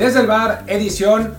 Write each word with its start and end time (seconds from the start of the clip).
Desde 0.00 0.20
el 0.20 0.26
bar, 0.26 0.64
edición. 0.66 1.34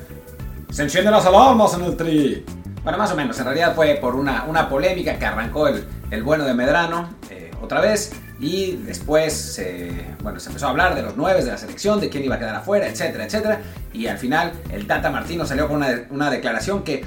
Se 0.69 0.83
encienden 0.83 1.11
las 1.13 1.25
alarmas 1.25 1.73
en 1.73 1.83
el 1.83 1.97
tri. 1.97 2.45
Bueno, 2.83 2.99
más 2.99 3.11
o 3.11 3.15
menos. 3.15 3.39
En 3.39 3.45
realidad 3.45 3.73
fue 3.73 3.95
por 3.95 4.15
una, 4.15 4.43
una 4.43 4.69
polémica 4.69 5.17
que 5.17 5.25
arrancó 5.25 5.67
el, 5.67 5.83
el 6.11 6.21
bueno 6.21 6.45
de 6.45 6.53
Medrano 6.53 7.09
eh, 7.31 7.49
otra 7.59 7.81
vez. 7.81 8.11
Y 8.39 8.73
después 8.73 9.33
se, 9.33 10.13
bueno, 10.21 10.39
se 10.39 10.49
empezó 10.49 10.67
a 10.67 10.69
hablar 10.69 10.93
de 10.93 11.01
los 11.01 11.17
nueve 11.17 11.43
de 11.43 11.49
la 11.49 11.57
selección, 11.57 11.99
de 11.99 12.09
quién 12.09 12.23
iba 12.23 12.35
a 12.35 12.37
quedar 12.37 12.53
afuera, 12.53 12.85
etcétera, 12.85 13.25
etcétera. 13.25 13.61
Y 13.93 14.05
al 14.05 14.19
final 14.19 14.51
el 14.69 14.85
Tata 14.85 15.09
Martino 15.09 15.43
salió 15.43 15.67
con 15.67 15.77
una, 15.77 16.05
una 16.11 16.29
declaración 16.29 16.83
que 16.83 17.03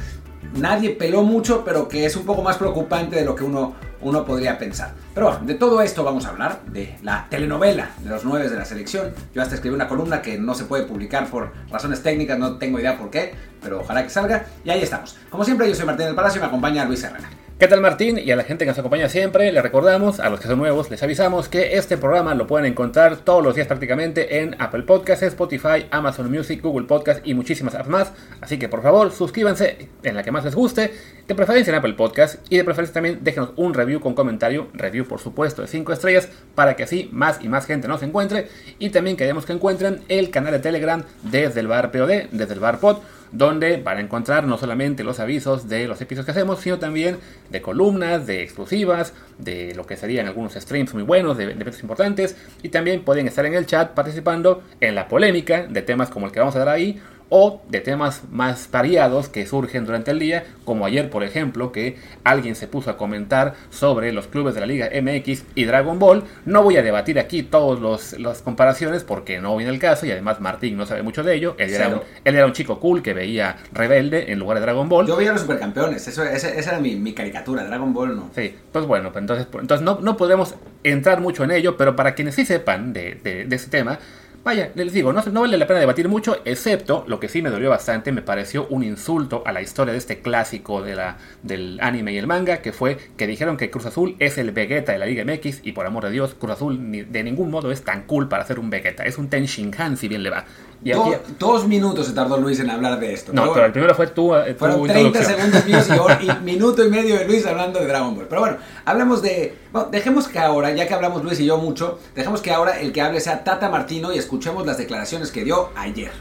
nadie 0.57 0.91
peló 0.91 1.23
mucho, 1.23 1.65
pero 1.65 1.87
que 1.87 2.05
es 2.05 2.17
un 2.17 2.27
poco 2.27 2.43
más 2.43 2.57
preocupante 2.57 3.15
de 3.15 3.25
lo 3.25 3.37
que 3.37 3.45
uno, 3.45 3.77
uno 4.05 4.25
podría 4.25 4.59
pensar. 4.59 4.93
Pero 5.15 5.31
bueno, 5.31 5.45
de 5.45 5.55
todo 5.55 5.81
esto 5.81 6.05
vamos 6.05 6.27
a 6.27 6.31
hablar, 6.31 6.61
de 6.67 6.97
la 7.03 7.27
telenovela 7.29 7.91
de 7.99 8.11
los 8.11 8.25
nueve 8.25 8.49
de 8.49 8.57
la 8.57 8.65
selección. 8.65 9.13
Yo 9.35 9.43
hasta 9.43 9.55
escribí 9.55 9.75
una 9.75 9.89
columna 9.89 10.23
que 10.23 10.39
no 10.39 10.55
se 10.55 10.65
puede 10.65 10.85
publicar 10.85 11.27
por 11.29 11.53
razones 11.71 12.03
técnicas, 12.03 12.39
no 12.39 12.59
tengo 12.59 12.79
idea 12.79 12.99
por 12.99 13.11
qué, 13.11 13.35
pero 13.63 13.81
ojalá 13.81 14.03
que 14.03 14.11
salga. 14.11 14.47
Y 14.65 14.71
ahí 14.71 14.83
estamos. 14.83 15.17
Como 15.31 15.45
siempre, 15.45 15.69
yo 15.69 15.75
soy 15.75 15.87
Martín 15.87 16.07
del 16.07 16.15
Palacio 16.15 16.39
y 16.39 16.43
me 16.43 16.49
acompaña 16.49 16.85
Luis 16.85 17.03
Herrera. 17.03 17.29
¿Qué 17.57 17.69
tal 17.69 17.81
Martín? 17.81 18.19
Y 18.19 18.33
a 18.33 18.37
la 18.37 18.43
gente 18.43 18.65
que 18.65 18.73
nos 18.73 18.79
acompaña 18.81 19.09
siempre, 19.09 19.53
les 19.53 19.63
recordamos, 19.63 20.19
a 20.19 20.29
los 20.29 20.41
que 20.41 20.49
son 20.49 20.59
nuevos, 20.59 20.91
les 20.91 21.01
avisamos 21.05 21.49
que 21.49 21.77
este 21.79 21.97
programa 21.97 22.35
lo 22.35 22.49
pueden 22.49 22.67
encontrar 22.67 23.19
todos 23.19 23.45
los 23.45 23.55
días 23.55 23.69
prácticamente 23.69 24.41
en 24.41 24.57
Apple 24.59 24.83
Podcasts, 24.83 25.23
Spotify, 25.23 25.87
Amazon 25.93 26.29
Music, 26.33 26.61
Google 26.61 26.89
Podcasts 26.89 27.23
y 27.25 27.33
muchísimas 27.35 27.77
apps 27.77 27.89
más. 27.89 28.13
Así 28.41 28.59
que 28.59 28.69
por 28.69 28.83
favor, 28.83 29.13
suscríbanse 29.13 29.89
en 30.03 30.17
la 30.17 30.25
que 30.25 30.33
más 30.33 30.45
les 30.45 30.57
guste, 30.57 30.93
de 31.29 31.35
preferencia 31.37 31.71
en 31.71 31.79
Apple 31.79 31.95
Podcasts 31.95 32.41
y 32.51 32.57
de 32.57 32.65
preferencia 32.65 32.93
también 32.93 33.21
déjenos 33.23 33.51
un 33.55 33.73
review 33.73 34.01
con 34.01 34.15
comentario, 34.15 34.67
review 34.73 35.07
por 35.07 35.21
supuesto 35.21 35.63
de 35.63 35.69
5 35.69 35.93
estrellas, 35.93 36.29
para 36.57 36.75
que 36.75 36.83
así 36.83 37.09
más 37.13 37.39
y 37.41 37.49
más 37.49 37.67
gente 37.67 37.87
nos 37.87 38.03
encuentre. 38.03 38.49
Y 38.81 38.91
también 38.91 39.17
queremos 39.17 39.47
que 39.47 39.53
encuentren 39.53 40.01
el 40.09 40.31
canal 40.31 40.51
de 40.51 40.59
Telegram 40.59 41.05
desde 41.23 41.61
el 41.61 41.69
bar 41.69 41.93
POD, 41.93 42.31
desde 42.33 42.55
el 42.55 42.59
bar 42.59 42.81
Pod 42.81 42.99
donde 43.35 43.79
van 43.79 43.99
a 43.99 44.01
encontrar 44.01 44.47
no 44.47 44.57
solamente 44.57 45.03
los 45.03 45.19
avisos 45.19 45.69
de 45.69 45.89
los 45.89 46.01
episodios 46.01 46.25
que 46.25 46.31
hacemos, 46.31 46.61
sino 46.61 46.79
también 46.79 47.19
de 47.51 47.61
columnas, 47.61 48.27
de 48.27 48.43
exclusivas, 48.43 49.13
de 49.39 49.75
lo 49.75 49.85
que 49.87 49.97
serían 49.97 50.27
algunos 50.29 50.55
streams 50.55 50.95
muy 50.95 51.03
buenos, 51.03 51.37
de, 51.37 51.45
eventos 51.45 51.83
importantes, 51.83 52.37
y 52.63 52.69
también 52.69 53.03
pueden 53.03 53.27
estar 53.27 53.45
en 53.45 53.55
el 53.55 53.67
chat 53.67 53.93
participando 53.93 54.63
en 54.81 54.95
la 54.95 55.09
polémica 55.09 55.67
de 55.67 55.83
temas 55.83 56.11
como 56.11 56.27
el 56.27 56.33
que 56.33 56.39
vamos 56.39 56.55
a 56.55 56.61
dar 56.61 56.69
ahí, 56.69 57.01
o 57.37 57.61
de 57.69 57.81
temas 57.81 58.23
más 58.31 58.69
variados 58.71 59.29
que 59.29 59.45
surgen 59.45 59.85
durante 59.85 60.13
el 60.13 60.21
día, 60.21 60.45
como 60.65 60.87
ayer 60.87 61.11
por 61.11 61.25
ejemplo 61.25 61.73
que 61.73 61.97
alguien 62.23 62.55
se 62.55 62.69
puso 62.69 62.91
a 62.91 62.97
comentar 62.97 63.55
sobre 63.71 64.13
los 64.13 64.29
clubes 64.29 64.55
de 64.55 64.61
la 64.61 64.67
Liga 64.67 64.89
MX 64.89 65.43
y 65.57 65.65
Dragon 65.65 65.99
Ball. 65.99 66.23
No 66.45 66.63
voy 66.63 66.77
a 66.77 66.83
debatir 66.83 67.19
aquí 67.19 67.43
todas 67.43 68.13
las 68.21 68.41
comparaciones 68.41 69.03
porque 69.03 69.41
no 69.41 69.57
viene 69.57 69.73
el 69.73 69.81
caso 69.81 70.07
y 70.07 70.13
además 70.13 70.41
Martín 70.41 70.77
no 70.77 70.87
sabe 70.87 71.03
mucho 71.03 71.25
de 71.25 71.35
ello. 71.35 71.57
Él 71.59 71.75
era, 71.75 71.89
un, 71.89 72.03
él 72.25 72.37
era 72.37 72.47
un 72.47 72.53
chico 72.53 72.79
cool 72.79 73.03
que 73.03 73.15
veía 73.15 73.57
Rebelde 73.73 74.31
en 74.31 74.39
lugar 74.39 74.59
de 74.59 74.63
Dragon 74.63 74.89
Ball. 74.89 75.09
Yo 75.09 75.17
veía 75.17 75.33
los 75.33 75.41
supercampeones, 75.41 76.07
eso, 76.07 76.23
esa, 76.23 76.51
esa 76.51 76.71
era 76.71 76.79
mi, 76.79 76.95
mi, 76.95 77.15
caricatura, 77.15 77.65
Dragon 77.65 77.93
Ball 77.93 78.15
no. 78.15 78.31
Sí, 78.33 78.55
pues 78.71 78.87
bueno, 78.87 79.11
pues 79.11 79.23
entonces, 79.25 79.49
entonces 79.61 79.85
no, 79.85 79.99
no 80.01 80.17
podemos 80.17 80.55
entrar 80.85 81.21
mucho 81.21 81.43
en 81.43 81.51
ello, 81.51 81.77
pero 81.77 81.97
para 81.97 82.15
quienes 82.15 82.37
sí 82.37 82.47
sepan 82.47 82.93
de, 82.93 83.19
de, 83.25 83.45
de 83.45 83.57
ese 83.57 83.71
tema, 83.71 83.99
Vaya, 84.45 84.73
les 84.75 84.93
digo, 84.93 85.11
no, 85.11 85.23
no, 85.33 85.41
vale 85.41 85.57
la 85.57 85.67
pena 85.67 85.81
debatir 85.81 86.07
mucho, 86.07 86.37
excepto 86.45 87.05
lo 87.09 87.19
que 87.19 87.31
sí 87.31 87.41
me 87.41 87.49
dolió 87.49 87.71
bastante, 87.71 88.13
me 88.13 88.21
pareció 88.21 88.67
un 88.69 88.85
insulto 88.85 89.43
a 89.47 89.53
la 89.53 89.63
historia 89.63 89.93
de 89.93 89.99
este 89.99 90.21
clásico 90.21 90.83
de 90.83 90.95
la, 90.95 91.17
del 91.43 91.79
anime 91.81 92.13
y 92.13 92.19
el 92.19 92.27
manga, 92.27 92.59
que 92.59 92.73
fue 92.73 92.99
que 93.17 93.27
dijeron 93.27 93.57
que 93.57 93.71
Cruz 93.71 93.87
Azul 93.87 94.17
es 94.19 94.37
el 94.37 94.51
Vegeta 94.51 94.93
de 94.93 94.99
la 94.99 95.07
Liga 95.07 95.25
MX, 95.25 95.61
y 95.63 95.73
por 95.73 95.87
amor 95.87 96.05
de 96.05 96.11
Dios, 96.11 96.35
Cruz 96.35 96.53
Azul 96.53 96.91
ni, 96.91 97.01
de 97.01 97.25
ningún 97.25 97.51
modo 97.51 97.73
es 97.73 97.85
tan 97.85 98.03
cool 98.03 98.29
para 98.29 98.45
ser 98.45 98.59
un 98.59 98.69
Vegeta, 98.69 99.05
es 99.05 99.17
un 99.17 99.31
Ten 99.31 99.47
Shinhan 99.47 99.97
si 99.97 100.09
bien 100.09 100.23
le 100.23 100.29
va. 100.29 100.45
Y 100.85 100.93
aquí, 100.93 101.11
Do, 101.11 101.21
dos 101.39 101.67
minutos 101.67 102.07
se 102.07 102.13
tardó 102.13 102.37
Luis 102.37 102.61
en 102.61 102.69
hablar 102.69 103.01
de 103.01 103.15
esto. 103.15 103.33
No, 103.33 103.43
pero, 103.43 103.55
pero 103.55 103.67
el 103.67 103.73
primero 103.73 103.95
fue 103.95 104.09
tú. 104.09 104.35
Eh, 104.35 104.55
fueron 104.55 104.83
tu 104.83 104.87
30 104.87 105.25
segundos 105.25 105.65
míos 105.65 105.89
y, 105.89 106.27
y, 106.27 106.35
minuto 106.45 106.85
y 106.85 106.91
medio 106.91 107.19
de 107.19 107.25
Luis 107.25 107.47
hablando 107.47 107.81
de 107.81 107.87
Dragon 107.87 108.15
Ball. 108.15 108.27
Pero 108.29 108.43
bueno, 108.43 108.59
hablemos 108.85 109.23
de. 109.23 109.57
Bueno, 109.73 109.89
dejemos 109.91 110.29
que 110.29 110.39
ahora, 110.39 110.73
ya 110.73 110.87
que 110.87 110.93
hablamos 110.93 111.25
Luis 111.25 111.41
y 111.41 111.47
yo 111.47 111.57
mucho, 111.57 111.99
dejemos 112.15 112.43
que 112.43 112.53
ahora 112.53 112.79
el 112.81 112.93
que 112.93 113.01
hable 113.01 113.21
sea 113.21 113.43
Tata 113.45 113.71
Martino 113.71 114.13
y 114.13 114.19
escuchemos 114.19 114.34
las 114.65 114.79
declaraciones 114.79 115.31
que 115.31 115.45
dio 115.45 115.71
ayer. 115.77 116.13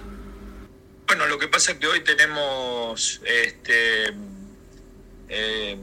Bueno, 1.07 1.25
lo 1.27 1.37
que 1.37 1.47
pasa 1.47 1.73
es 1.73 1.77
que 1.79 1.87
hoy 1.87 2.03
tenemos 2.03 3.21
este, 3.25 4.13
eh, 5.29 5.77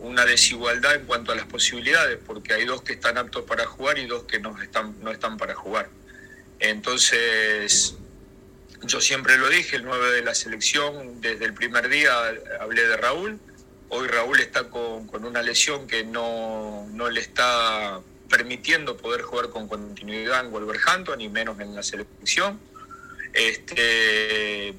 una 0.00 0.24
desigualdad 0.24 0.94
en 0.94 1.06
cuanto 1.06 1.32
a 1.32 1.34
las 1.34 1.46
posibilidades, 1.46 2.18
porque 2.24 2.54
hay 2.54 2.64
dos 2.64 2.82
que 2.82 2.92
están 2.92 3.18
aptos 3.18 3.44
para 3.44 3.66
jugar 3.66 3.98
y 3.98 4.06
dos 4.06 4.24
que 4.24 4.38
no 4.38 4.60
están, 4.62 4.94
no 5.02 5.10
están 5.10 5.36
para 5.36 5.54
jugar. 5.54 5.88
Entonces, 6.60 7.96
yo 8.82 9.00
siempre 9.00 9.36
lo 9.38 9.48
dije, 9.48 9.76
el 9.76 9.84
9 9.84 10.12
de 10.12 10.22
la 10.22 10.34
selección, 10.34 11.20
desde 11.20 11.44
el 11.44 11.54
primer 11.54 11.88
día 11.88 12.12
hablé 12.60 12.86
de 12.86 12.96
Raúl. 12.96 13.38
Hoy 13.88 14.06
Raúl 14.06 14.40
está 14.40 14.68
con, 14.68 15.06
con 15.06 15.24
una 15.24 15.42
lesión 15.42 15.86
que 15.86 16.04
no, 16.04 16.86
no, 16.92 17.10
le 17.10 17.20
está 17.20 18.00
permitiendo 18.30 18.96
poder 18.96 19.22
jugar 19.22 19.50
con 19.50 19.68
continuidad 19.68 20.46
en 20.46 20.52
Wolverhampton, 20.52 21.18
ni 21.18 21.28
menos 21.28 21.60
en 21.60 21.74
la 21.74 21.82
selección. 21.82 22.58
Este, 23.34 24.74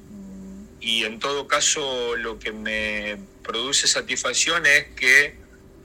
y 0.80 1.04
en 1.04 1.20
todo 1.20 1.46
caso, 1.46 2.16
lo 2.16 2.38
que 2.38 2.50
me 2.50 3.18
produce 3.44 3.86
satisfacción 3.86 4.66
es 4.66 4.86
que 4.96 5.36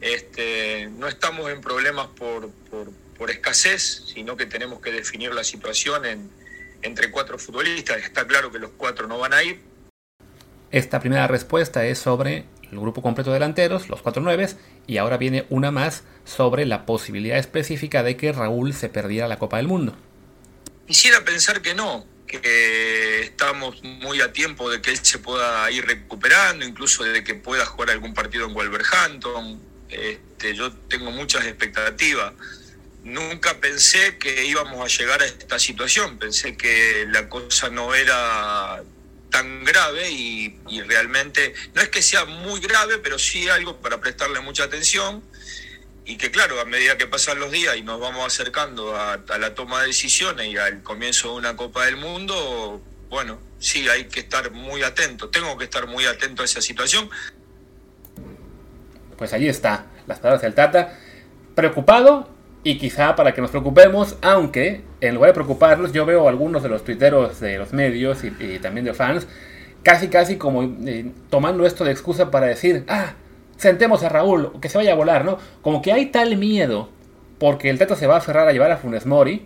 este, 0.01 0.89
no 0.97 1.07
estamos 1.07 1.51
en 1.51 1.61
problemas 1.61 2.07
por, 2.07 2.49
por, 2.69 2.91
por 3.17 3.29
escasez, 3.29 4.03
sino 4.13 4.37
que 4.37 4.45
tenemos 4.45 4.79
que 4.79 4.91
definir 4.91 5.33
la 5.33 5.43
situación 5.43 6.05
en, 6.05 6.31
entre 6.81 7.11
cuatro 7.11 7.37
futbolistas. 7.37 7.97
Está 7.97 8.25
claro 8.25 8.51
que 8.51 8.59
los 8.59 8.71
cuatro 8.77 9.07
no 9.07 9.19
van 9.19 9.33
a 9.33 9.43
ir. 9.43 9.59
Esta 10.71 10.99
primera 10.99 11.27
respuesta 11.27 11.85
es 11.85 11.99
sobre 11.99 12.45
el 12.71 12.79
grupo 12.79 13.01
completo 13.01 13.31
de 13.31 13.35
delanteros, 13.35 13.89
los 13.89 14.01
cuatro 14.01 14.21
nueves, 14.21 14.57
y 14.85 14.97
ahora 14.97 15.17
viene 15.17 15.45
una 15.49 15.71
más 15.71 16.03
sobre 16.25 16.65
la 16.65 16.85
posibilidad 16.85 17.37
específica 17.37 18.03
de 18.03 18.17
que 18.17 18.31
Raúl 18.31 18.73
se 18.73 18.89
perdiera 18.89 19.27
la 19.27 19.39
Copa 19.39 19.57
del 19.57 19.67
Mundo. 19.67 19.95
Quisiera 20.85 21.23
pensar 21.23 21.61
que 21.61 21.73
no, 21.73 22.05
que 22.25 23.21
estamos 23.21 23.83
muy 23.83 24.21
a 24.21 24.31
tiempo 24.31 24.69
de 24.69 24.81
que 24.81 24.91
él 24.91 24.99
se 25.01 25.19
pueda 25.19 25.69
ir 25.71 25.85
recuperando, 25.85 26.65
incluso 26.65 27.03
de 27.03 27.23
que 27.23 27.35
pueda 27.35 27.65
jugar 27.65 27.91
algún 27.91 28.13
partido 28.13 28.47
en 28.47 28.53
Wolverhampton. 28.53 29.59
Este, 29.89 30.53
yo 30.53 30.71
tengo 30.71 31.11
muchas 31.11 31.45
expectativas 31.45 32.33
nunca 33.07 33.59
pensé 33.59 34.17
que 34.17 34.45
íbamos 34.45 34.83
a 34.83 34.97
llegar 34.97 35.21
a 35.21 35.25
esta 35.25 35.57
situación. 35.59 36.17
Pensé 36.17 36.55
que 36.55 37.05
la 37.09 37.29
cosa 37.29 37.69
no 37.69 37.95
era 37.95 38.83
tan 39.29 39.63
grave 39.63 40.09
y, 40.09 40.53
realmente 40.87 41.53
no 41.73 41.81
es 41.81 41.89
que 41.89 42.01
sea 42.01 42.25
muy 42.25 42.59
grave, 42.59 42.99
pero 42.99 43.17
sí 43.19 43.49
algo 43.49 43.77
para 43.77 43.99
prestarle 43.99 44.39
mucha 44.41 44.63
atención 44.63 45.23
y 46.05 46.17
que 46.17 46.31
claro, 46.31 46.59
a 46.61 46.65
medida 46.65 46.97
que 46.97 47.07
pasan 47.07 47.39
los 47.39 47.51
días 47.51 47.75
y 47.75 47.81
nos 47.81 47.99
vamos 47.99 48.25
acercando 48.25 48.95
a, 48.95 49.13
a 49.13 49.37
la 49.37 49.53
toma 49.55 49.81
de 49.81 49.87
decisiones 49.87 50.47
y 50.47 50.57
al 50.57 50.81
comienzo 50.83 51.31
de 51.31 51.35
una 51.35 51.55
Copa 51.55 51.85
del 51.85 51.97
Mundo, 51.97 52.81
bueno, 53.09 53.39
sí 53.59 53.89
hay 53.89 54.05
que 54.05 54.21
estar 54.21 54.51
muy 54.51 54.83
atento, 54.83 55.29
tengo 55.29 55.57
que 55.57 55.65
estar 55.65 55.87
muy 55.87 56.05
atento 56.05 56.43
a 56.43 56.45
esa 56.45 56.61
situación. 56.61 57.09
Pues 59.17 59.33
allí 59.33 59.49
está, 59.49 59.87
las 60.05 60.19
palabras 60.19 60.41
del 60.41 60.53
Tata, 60.53 60.97
preocupado 61.55 62.36
y 62.67 62.77
quizá 62.77 63.15
para 63.15 63.33
que 63.33 63.39
nos 63.39 63.49
preocupemos, 63.49 64.17
aunque 64.21 64.81
en 64.99 65.15
lugar 65.15 65.29
de 65.29 65.35
preocuparnos, 65.35 65.93
yo 65.93 66.05
veo 66.05 66.27
algunos 66.27 66.61
de 66.61 66.67
los 66.67 66.83
tuiteros 66.83 67.39
de 67.39 67.57
los 67.57 67.71
medios 67.71 68.25
y, 68.25 68.59
también 68.59 68.85
de 68.85 68.93
fans, 68.93 69.25
casi 69.83 70.09
casi 70.09 70.35
como 70.35 70.63
eh, 70.63 71.09
tomando 71.29 71.65
esto 71.65 71.85
de 71.85 71.91
excusa 71.91 72.29
para 72.29 72.47
decir, 72.47 72.83
ah, 72.89 73.13
sentemos 73.55 74.03
a 74.03 74.09
Raúl, 74.09 74.51
que 74.59 74.67
se 74.67 74.77
vaya 74.77 74.91
a 74.91 74.95
volar, 74.95 75.23
¿no? 75.23 75.37
Como 75.61 75.81
que 75.81 75.93
hay 75.93 76.07
tal 76.07 76.35
miedo 76.35 76.89
porque 77.39 77.69
el 77.69 77.79
Tata 77.79 77.95
se 77.95 78.05
va 78.05 78.15
a 78.15 78.17
aferrar 78.17 78.49
a 78.49 78.51
llevar 78.51 78.71
a 78.71 78.75
Funes 78.75 79.05
Mori 79.05 79.45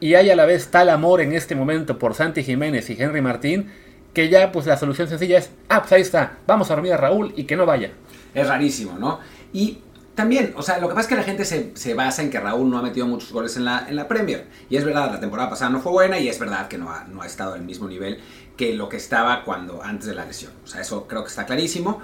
y 0.00 0.14
hay 0.14 0.30
a 0.30 0.36
la 0.36 0.46
vez 0.46 0.68
tal 0.68 0.88
amor 0.88 1.20
en 1.20 1.34
este 1.34 1.54
momento 1.54 1.98
por 1.98 2.14
Santi 2.14 2.42
Jiménez 2.42 2.88
y 2.88 2.96
Henry 2.98 3.20
Martín 3.20 3.70
que 4.14 4.30
ya 4.30 4.52
pues 4.52 4.64
la 4.64 4.78
solución 4.78 5.06
sencilla 5.06 5.36
es, 5.36 5.50
ah, 5.68 5.80
pues 5.80 5.92
ahí 5.92 6.00
está, 6.00 6.38
vamos 6.46 6.70
a 6.70 6.76
dormir 6.76 6.94
a 6.94 6.96
Raúl 6.96 7.34
y 7.36 7.44
que 7.44 7.56
no 7.56 7.66
vaya. 7.66 7.90
Es 8.32 8.48
rarísimo, 8.48 8.98
¿no? 8.98 9.20
Y 9.52 9.80
también, 10.14 10.54
o 10.56 10.62
sea, 10.62 10.78
lo 10.78 10.88
que 10.88 10.94
pasa 10.94 11.02
es 11.02 11.08
que 11.08 11.16
la 11.16 11.24
gente 11.24 11.44
se, 11.44 11.72
se, 11.74 11.94
basa 11.94 12.22
en 12.22 12.30
que 12.30 12.38
Raúl 12.38 12.70
no 12.70 12.78
ha 12.78 12.82
metido 12.82 13.06
muchos 13.06 13.32
goles 13.32 13.56
en 13.56 13.64
la, 13.64 13.86
en 13.88 13.96
la 13.96 14.06
Premier. 14.06 14.46
Y 14.70 14.76
es 14.76 14.84
verdad, 14.84 15.10
la 15.10 15.20
temporada 15.20 15.50
pasada 15.50 15.70
no 15.70 15.80
fue 15.80 15.90
buena 15.90 16.18
y 16.18 16.28
es 16.28 16.38
verdad 16.38 16.68
que 16.68 16.78
no 16.78 16.90
ha, 16.90 17.04
no 17.04 17.22
ha 17.22 17.26
estado 17.26 17.54
al 17.54 17.62
mismo 17.62 17.88
nivel 17.88 18.20
que 18.56 18.74
lo 18.74 18.88
que 18.88 18.96
estaba 18.96 19.44
cuando 19.44 19.82
antes 19.82 20.06
de 20.06 20.14
la 20.14 20.24
lesión. 20.24 20.52
O 20.62 20.66
sea, 20.66 20.80
eso 20.80 21.06
creo 21.08 21.22
que 21.24 21.30
está 21.30 21.46
clarísimo. 21.46 22.00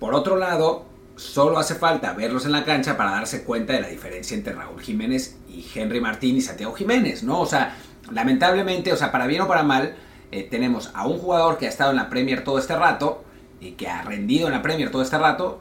Por 0.00 0.14
otro 0.14 0.36
lado, 0.36 0.86
solo 1.16 1.58
hace 1.58 1.76
falta 1.76 2.12
verlos 2.12 2.44
en 2.44 2.52
la 2.52 2.64
cancha 2.64 2.96
para 2.96 3.12
darse 3.12 3.44
cuenta 3.44 3.72
de 3.72 3.80
la 3.80 3.88
diferencia 3.88 4.36
entre 4.36 4.54
Raúl 4.54 4.80
Jiménez 4.80 5.36
y 5.48 5.64
Henry 5.74 6.00
Martín 6.00 6.36
y 6.36 6.40
Santiago 6.40 6.74
Jiménez, 6.74 7.22
¿no? 7.22 7.40
O 7.40 7.46
sea, 7.46 7.76
lamentablemente, 8.10 8.92
o 8.92 8.96
sea, 8.96 9.12
para 9.12 9.26
bien 9.26 9.42
o 9.42 9.48
para 9.48 9.62
mal, 9.62 9.94
eh, 10.32 10.42
tenemos 10.50 10.90
a 10.94 11.06
un 11.06 11.18
jugador 11.18 11.58
que 11.58 11.66
ha 11.66 11.68
estado 11.68 11.90
en 11.90 11.96
la 11.96 12.08
Premier 12.10 12.42
todo 12.42 12.58
este 12.58 12.74
rato 12.74 13.22
y 13.60 13.72
que 13.72 13.88
ha 13.88 14.02
rendido 14.02 14.48
en 14.48 14.52
la 14.54 14.62
Premier 14.62 14.90
todo 14.90 15.02
este 15.02 15.18
rato, 15.18 15.60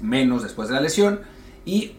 menos 0.00 0.42
después 0.42 0.68
de 0.68 0.74
la 0.74 0.80
lesión, 0.80 1.20
y 1.64 1.92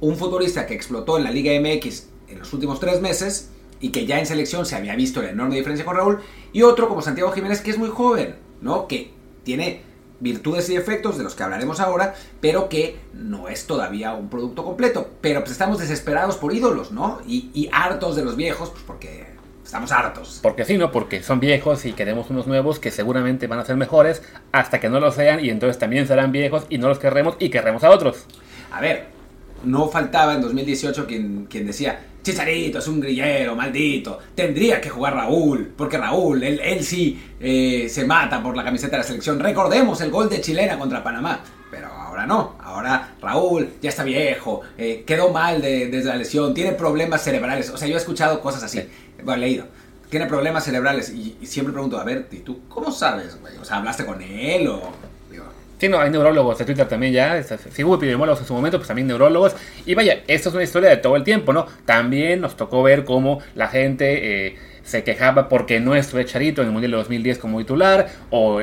un 0.00 0.16
futbolista 0.16 0.66
que 0.66 0.74
explotó 0.74 1.16
en 1.16 1.24
la 1.24 1.30
Liga 1.30 1.52
MX 1.58 2.08
en 2.28 2.38
los 2.38 2.52
últimos 2.52 2.80
tres 2.80 3.00
meses 3.00 3.50
y 3.80 3.90
que 3.90 4.06
ya 4.06 4.18
en 4.18 4.26
selección 4.26 4.66
se 4.66 4.76
había 4.76 4.96
visto 4.96 5.22
la 5.22 5.30
enorme 5.30 5.56
diferencia 5.56 5.84
con 5.84 5.96
Raúl, 5.96 6.20
y 6.52 6.62
otro 6.62 6.88
como 6.88 7.02
Santiago 7.02 7.32
Jiménez 7.32 7.60
que 7.60 7.70
es 7.70 7.78
muy 7.78 7.90
joven, 7.90 8.36
¿no? 8.60 8.86
Que 8.86 9.12
tiene 9.42 9.82
virtudes 10.20 10.70
y 10.70 10.76
efectos 10.76 11.18
de 11.18 11.24
los 11.24 11.34
que 11.34 11.42
hablaremos 11.42 11.80
ahora, 11.80 12.14
pero 12.40 12.68
que 12.68 12.96
no 13.12 13.48
es 13.48 13.66
todavía 13.66 14.14
un 14.14 14.30
producto 14.30 14.64
completo. 14.64 15.10
Pero 15.20 15.40
pues 15.40 15.52
estamos 15.52 15.78
desesperados 15.78 16.36
por 16.36 16.54
ídolos, 16.54 16.92
¿no? 16.92 17.20
Y, 17.26 17.50
y 17.52 17.68
hartos 17.72 18.16
de 18.16 18.24
los 18.24 18.36
viejos, 18.36 18.70
pues 18.70 18.82
porque 18.86 19.33
estamos 19.64 19.90
hartos. 19.92 20.38
Porque 20.42 20.64
sí, 20.64 20.76
¿no? 20.78 20.92
Porque 20.92 21.22
son 21.22 21.40
viejos 21.40 21.84
y 21.86 21.92
queremos 21.92 22.30
unos 22.30 22.46
nuevos 22.46 22.78
que 22.78 22.90
seguramente 22.90 23.46
van 23.46 23.58
a 23.58 23.64
ser 23.64 23.76
mejores 23.76 24.22
hasta 24.52 24.78
que 24.80 24.88
no 24.88 25.00
lo 25.00 25.10
sean 25.10 25.44
y 25.44 25.50
entonces 25.50 25.78
también 25.78 26.06
serán 26.06 26.32
viejos 26.32 26.66
y 26.68 26.78
no 26.78 26.88
los 26.88 26.98
querremos 26.98 27.36
y 27.38 27.48
querremos 27.48 27.82
a 27.84 27.90
otros. 27.90 28.26
A 28.70 28.80
ver, 28.80 29.06
no 29.64 29.88
faltaba 29.88 30.34
en 30.34 30.42
2018 30.42 31.06
quien, 31.06 31.46
quien 31.46 31.66
decía, 31.66 31.98
Chicharito 32.22 32.78
es 32.78 32.88
un 32.88 33.00
grillero, 33.00 33.54
maldito, 33.54 34.18
tendría 34.34 34.80
que 34.80 34.88
jugar 34.88 35.14
Raúl, 35.14 35.72
porque 35.76 35.98
Raúl, 35.98 36.42
él, 36.42 36.58
él 36.62 36.82
sí 36.82 37.22
eh, 37.40 37.86
se 37.90 38.04
mata 38.06 38.42
por 38.42 38.56
la 38.56 38.64
camiseta 38.64 38.92
de 38.92 38.98
la 38.98 39.04
selección. 39.04 39.38
Recordemos 39.38 40.00
el 40.00 40.10
gol 40.10 40.28
de 40.30 40.40
Chilena 40.40 40.78
contra 40.78 41.02
Panamá, 41.04 41.40
pero 41.70 41.88
ahora 41.88 42.24
no, 42.26 42.56
ahora 42.62 43.14
Raúl 43.20 43.68
ya 43.82 43.90
está 43.90 44.04
viejo, 44.04 44.62
eh, 44.78 45.04
quedó 45.06 45.30
mal 45.32 45.60
de- 45.60 45.88
desde 45.88 46.08
la 46.08 46.16
lesión, 46.16 46.54
tiene 46.54 46.72
problemas 46.72 47.22
cerebrales, 47.22 47.68
o 47.70 47.76
sea, 47.76 47.86
yo 47.88 47.94
he 47.94 47.98
escuchado 47.98 48.40
cosas 48.40 48.62
así, 48.62 48.88
bueno, 49.24 49.40
leído. 49.40 49.66
Tiene 50.10 50.26
problemas 50.26 50.64
cerebrales 50.64 51.10
y, 51.10 51.36
siempre 51.44 51.72
pregunto, 51.72 51.98
a 51.98 52.04
ver, 52.04 52.28
¿y 52.30 52.38
tú 52.38 52.60
cómo 52.68 52.92
sabes, 52.92 53.40
güey? 53.40 53.56
O 53.56 53.64
sea, 53.64 53.78
¿hablaste 53.78 54.04
con 54.04 54.20
él 54.22 54.68
o...? 54.68 54.92
Sí, 55.78 55.88
no, 55.88 55.98
hay 55.98 56.08
neurólogos 56.08 56.56
de 56.56 56.64
Twitter 56.64 56.86
también 56.86 57.12
ya, 57.12 57.42
sí 57.42 57.82
hubo 57.82 57.96
epidemiólogos 57.96 58.40
en 58.40 58.46
su 58.46 58.54
momento, 58.54 58.78
pues 58.78 58.86
también 58.86 59.08
neurólogos. 59.08 59.56
Y 59.84 59.94
vaya, 59.94 60.22
esto 60.28 60.48
es 60.48 60.54
una 60.54 60.64
historia 60.64 60.88
de 60.88 60.98
todo 60.98 61.16
el 61.16 61.24
tiempo, 61.24 61.52
¿no? 61.52 61.66
También 61.84 62.40
nos 62.40 62.56
tocó 62.56 62.82
ver 62.82 63.04
cómo 63.04 63.40
la 63.56 63.66
gente 63.66 64.46
eh, 64.46 64.56
se 64.84 65.02
quejaba 65.02 65.48
porque 65.48 65.80
no 65.80 65.96
estuvo 65.96 66.22
Charito 66.22 66.62
en 66.62 66.68
el 66.68 66.72
Mundial 66.72 66.92
de 66.92 66.96
2010 66.98 67.38
como 67.38 67.58
titular, 67.58 68.08
o, 68.30 68.62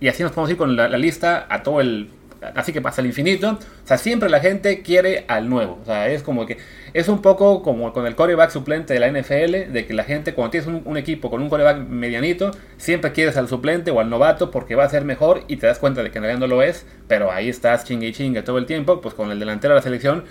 y 0.00 0.08
así 0.08 0.22
nos 0.22 0.32
podemos 0.32 0.50
ir 0.50 0.56
con 0.56 0.76
la, 0.76 0.88
la 0.88 0.98
lista 0.98 1.46
a 1.48 1.62
todo 1.62 1.80
el... 1.80 2.10
Así 2.54 2.72
que 2.72 2.82
pasa 2.82 3.00
el 3.00 3.06
infinito. 3.06 3.52
O 3.52 3.86
sea, 3.86 3.96
siempre 3.96 4.28
la 4.28 4.40
gente 4.40 4.82
quiere 4.82 5.24
al 5.28 5.48
nuevo. 5.48 5.78
O 5.80 5.84
sea, 5.84 6.08
es 6.08 6.22
como 6.22 6.44
que... 6.46 6.58
Es 6.94 7.08
un 7.08 7.20
poco 7.22 7.60
como 7.62 7.92
con 7.92 8.06
el 8.06 8.14
coreback 8.14 8.50
suplente 8.50 8.94
de 8.94 9.00
la 9.00 9.08
NFL, 9.08 9.72
de 9.72 9.84
que 9.84 9.94
la 9.94 10.04
gente 10.04 10.32
cuando 10.32 10.52
tienes 10.52 10.68
un, 10.68 10.96
equipo 10.96 11.28
con 11.28 11.42
un 11.42 11.48
coreback 11.48 11.78
medianito, 11.88 12.52
siempre 12.76 13.10
quieres 13.10 13.36
al 13.36 13.48
suplente 13.48 13.90
o 13.90 13.98
al 13.98 14.08
novato 14.08 14.52
porque 14.52 14.76
va 14.76 14.84
a 14.84 14.88
ser 14.88 15.04
mejor 15.04 15.42
y 15.48 15.56
te 15.56 15.66
das 15.66 15.80
cuenta 15.80 16.04
de 16.04 16.12
que 16.12 16.18
en 16.18 16.22
realidad 16.22 16.38
no 16.38 16.46
lo 16.46 16.62
es, 16.62 16.86
pero 17.08 17.32
ahí 17.32 17.48
estás 17.48 17.84
chingue 17.84 18.06
y 18.06 18.12
chingue 18.12 18.42
todo 18.42 18.58
el 18.58 18.66
tiempo, 18.66 19.00
pues 19.00 19.12
con 19.12 19.32
el 19.32 19.40
delantero 19.40 19.74
de 19.74 19.80
la 19.80 19.82
selección 19.82 20.22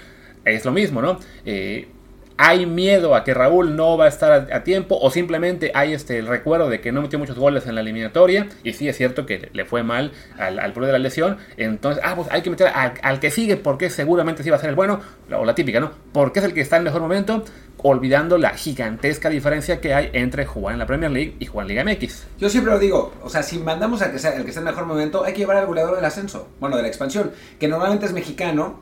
es 0.45 0.63
lo 0.63 0.71
mismo, 0.71 1.01
¿no? 1.01 1.19
Eh, 1.45 1.89
hay 2.37 2.65
miedo 2.65 3.15
a 3.15 3.23
que 3.23 3.33
Raúl 3.33 3.75
no 3.75 3.97
va 3.97 4.05
a 4.05 4.07
estar 4.07 4.49
a, 4.51 4.63
tiempo 4.63 4.97
o 4.99 5.11
simplemente 5.11 5.71
hay 5.75 5.93
este 5.93 6.17
el 6.17 6.27
recuerdo 6.27 6.69
de 6.69 6.81
que 6.81 6.91
no 6.91 7.01
metió 7.01 7.19
muchos 7.19 7.37
goles 7.37 7.67
en 7.67 7.75
la 7.75 7.81
eliminatoria 7.81 8.47
y 8.63 8.73
sí 8.73 8.87
es 8.87 8.97
cierto 8.97 9.25
que 9.25 9.49
le 9.53 9.65
fue 9.65 9.83
mal 9.83 10.11
al, 10.37 10.59
al 10.59 10.73
de 10.73 10.91
la 10.91 10.99
lesión 10.99 11.37
entonces 11.57 12.03
ah 12.05 12.15
pues 12.15 12.27
hay 12.31 12.41
que 12.41 12.49
meter 12.49 12.67
al, 12.67 13.19
que 13.19 13.31
sigue 13.31 13.57
porque 13.57 13.89
seguramente 13.89 14.43
sí 14.43 14.49
va 14.49 14.57
a 14.57 14.59
ser 14.59 14.69
el 14.69 14.75
bueno 14.75 15.01
o 15.31 15.45
la 15.45 15.55
típica 15.55 15.79
no 15.79 15.91
porque 16.11 16.39
es 16.39 16.45
el 16.45 16.53
que 16.53 16.61
está 16.61 16.77
en 16.77 16.83
mejor 16.83 17.01
momento 17.01 17.43
olvidando 17.77 18.37
la 18.37 18.51
gigantesca 18.51 19.29
diferencia 19.29 19.81
que 19.81 19.93
hay 19.93 20.09
entre 20.13 20.45
jugar 20.45 20.73
en 20.73 20.79
la 20.79 20.85
Premier 20.85 21.11
League 21.11 21.35
y 21.39 21.45
jugar 21.45 21.69
en 21.69 21.75
Liga 21.75 21.83
MX 21.83 22.27
Yo 22.39 22.49
siempre 22.49 22.71
lo 22.71 22.79
digo, 22.79 23.13
o 23.21 23.29
sea, 23.29 23.43
si 23.43 23.59
mandamos 23.59 24.01
al 24.01 24.11
que 24.11 24.19
sea 24.19 24.35
el 24.35 24.43
que 24.43 24.49
esté 24.49 24.59
en 24.59 24.65
mejor 24.65 24.85
momento, 24.85 25.23
hay 25.23 25.33
que 25.33 25.39
llevar 25.39 25.57
al 25.57 25.65
goleador 25.65 25.95
del 25.95 26.05
ascenso, 26.05 26.47
bueno, 26.59 26.77
de 26.77 26.83
la 26.83 26.87
expansión, 26.87 27.31
que 27.59 27.67
normalmente 27.67 28.05
es 28.05 28.13
mexicano, 28.13 28.79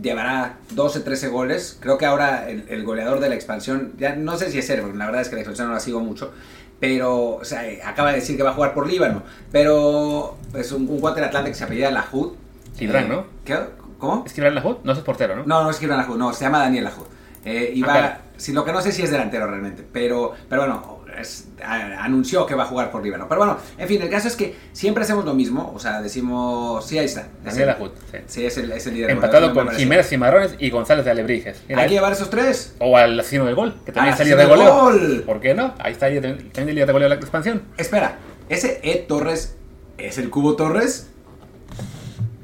llevará 0.00 0.56
12, 0.70 1.00
13 1.00 1.28
goles. 1.28 1.78
Creo 1.80 1.98
que 1.98 2.06
ahora 2.06 2.48
el, 2.48 2.64
el 2.68 2.84
goleador 2.84 3.20
de 3.20 3.28
la 3.28 3.34
expansión, 3.34 3.92
ya 3.98 4.14
no 4.16 4.36
sé 4.36 4.50
si 4.50 4.58
es 4.58 4.70
porque 4.80 4.98
la 4.98 5.06
verdad 5.06 5.22
es 5.22 5.28
que 5.28 5.36
la 5.36 5.40
expansión 5.42 5.68
no 5.68 5.74
la 5.74 5.80
sigo 5.80 6.00
mucho, 6.00 6.32
pero, 6.80 7.36
o 7.36 7.44
sea, 7.44 7.68
eh, 7.68 7.80
acaba 7.84 8.10
de 8.10 8.16
decir 8.16 8.36
que 8.36 8.42
va 8.42 8.50
a 8.50 8.54
jugar 8.54 8.72
por 8.72 8.86
Líbano, 8.86 9.22
pero 9.52 10.38
es 10.54 10.72
un, 10.72 10.86
de 11.00 11.24
Atlante 11.24 11.50
que 11.50 11.54
se 11.54 11.64
apellida 11.64 11.90
Lahud. 11.90 12.32
Gibran, 12.76 13.08
¿no? 13.08 13.24
¿Qué? 13.44 13.58
¿Cómo? 13.98 14.24
es 14.24 14.32
Gibran 14.32 14.54
Lahoud 14.54 14.78
no 14.82 14.92
es 14.92 14.98
portero 15.00 15.36
¿no? 15.36 15.44
No, 15.44 15.62
no 15.62 15.70
es 15.70 15.78
Gibran 15.78 15.98
Lahud, 15.98 16.16
no, 16.16 16.32
se 16.32 16.44
llama 16.44 16.60
Daniel 16.60 16.84
Lahud. 16.84 17.04
Eh, 17.44 17.72
y 17.74 17.82
Ah, 17.82 17.86
va, 17.86 18.18
si 18.38 18.52
lo 18.54 18.64
que 18.64 18.72
no 18.72 18.80
sé 18.80 18.92
si 18.92 19.02
es 19.02 19.10
delantero 19.10 19.46
realmente, 19.46 19.84
pero, 19.92 20.32
pero 20.48 20.62
bueno, 20.62 20.99
es- 21.20 21.46
a- 21.64 22.04
anunció 22.04 22.46
que 22.46 22.54
va 22.54 22.64
a 22.64 22.66
jugar 22.66 22.90
por 22.90 23.02
Líbano. 23.02 23.26
Pero 23.28 23.38
bueno, 23.40 23.58
en 23.78 23.86
fin, 23.88 24.00
el 24.02 24.08
caso 24.10 24.28
es 24.28 24.36
que 24.36 24.56
siempre 24.72 25.04
hacemos 25.04 25.24
lo 25.24 25.34
mismo, 25.34 25.72
o 25.74 25.78
sea, 25.78 26.00
decimos, 26.02 26.86
sí, 26.86 26.98
ahí 26.98 27.04
está. 27.06 27.28
Es 27.46 27.56
el- 27.56 27.66
Lahoud, 27.66 27.90
sí. 28.10 28.18
Sí, 28.26 28.46
es 28.46 28.56
el, 28.58 28.72
es 28.72 28.86
el 28.86 28.94
líder. 28.94 29.10
empatado 29.10 29.52
con. 29.54 29.68
Jiménez 29.70 30.08
Cimarrones 30.08 30.54
y 30.58 30.70
González 30.70 31.04
de 31.04 31.10
Alebrijes 31.10 31.62
Mira, 31.68 31.82
Hay 31.82 31.88
que 31.88 31.94
llevar 31.94 32.12
esos 32.12 32.30
tres. 32.30 32.74
O 32.78 32.96
al 32.96 33.18
asesino 33.20 33.44
del 33.44 33.54
gol, 33.54 33.74
que 33.84 33.92
también 33.92 34.12
está 34.12 34.24
líder 34.24 34.38
de 34.38 34.46
goleo. 34.46 34.74
gol. 34.74 35.22
¿Por 35.26 35.40
qué 35.40 35.54
no? 35.54 35.74
Ahí 35.78 35.92
está 35.92 36.08
el 36.08 36.14
líder- 36.14 36.36
también 36.52 36.68
el 36.70 36.74
líder 36.74 36.86
de 36.86 36.92
goleo 36.92 37.08
de 37.08 37.14
la 37.14 37.20
expansión. 37.20 37.62
Espera, 37.76 38.16
¿ese 38.48 38.80
Ed 38.82 39.06
Torres 39.06 39.56
es 39.98 40.18
el 40.18 40.30
Cubo 40.30 40.56
Torres? 40.56 41.06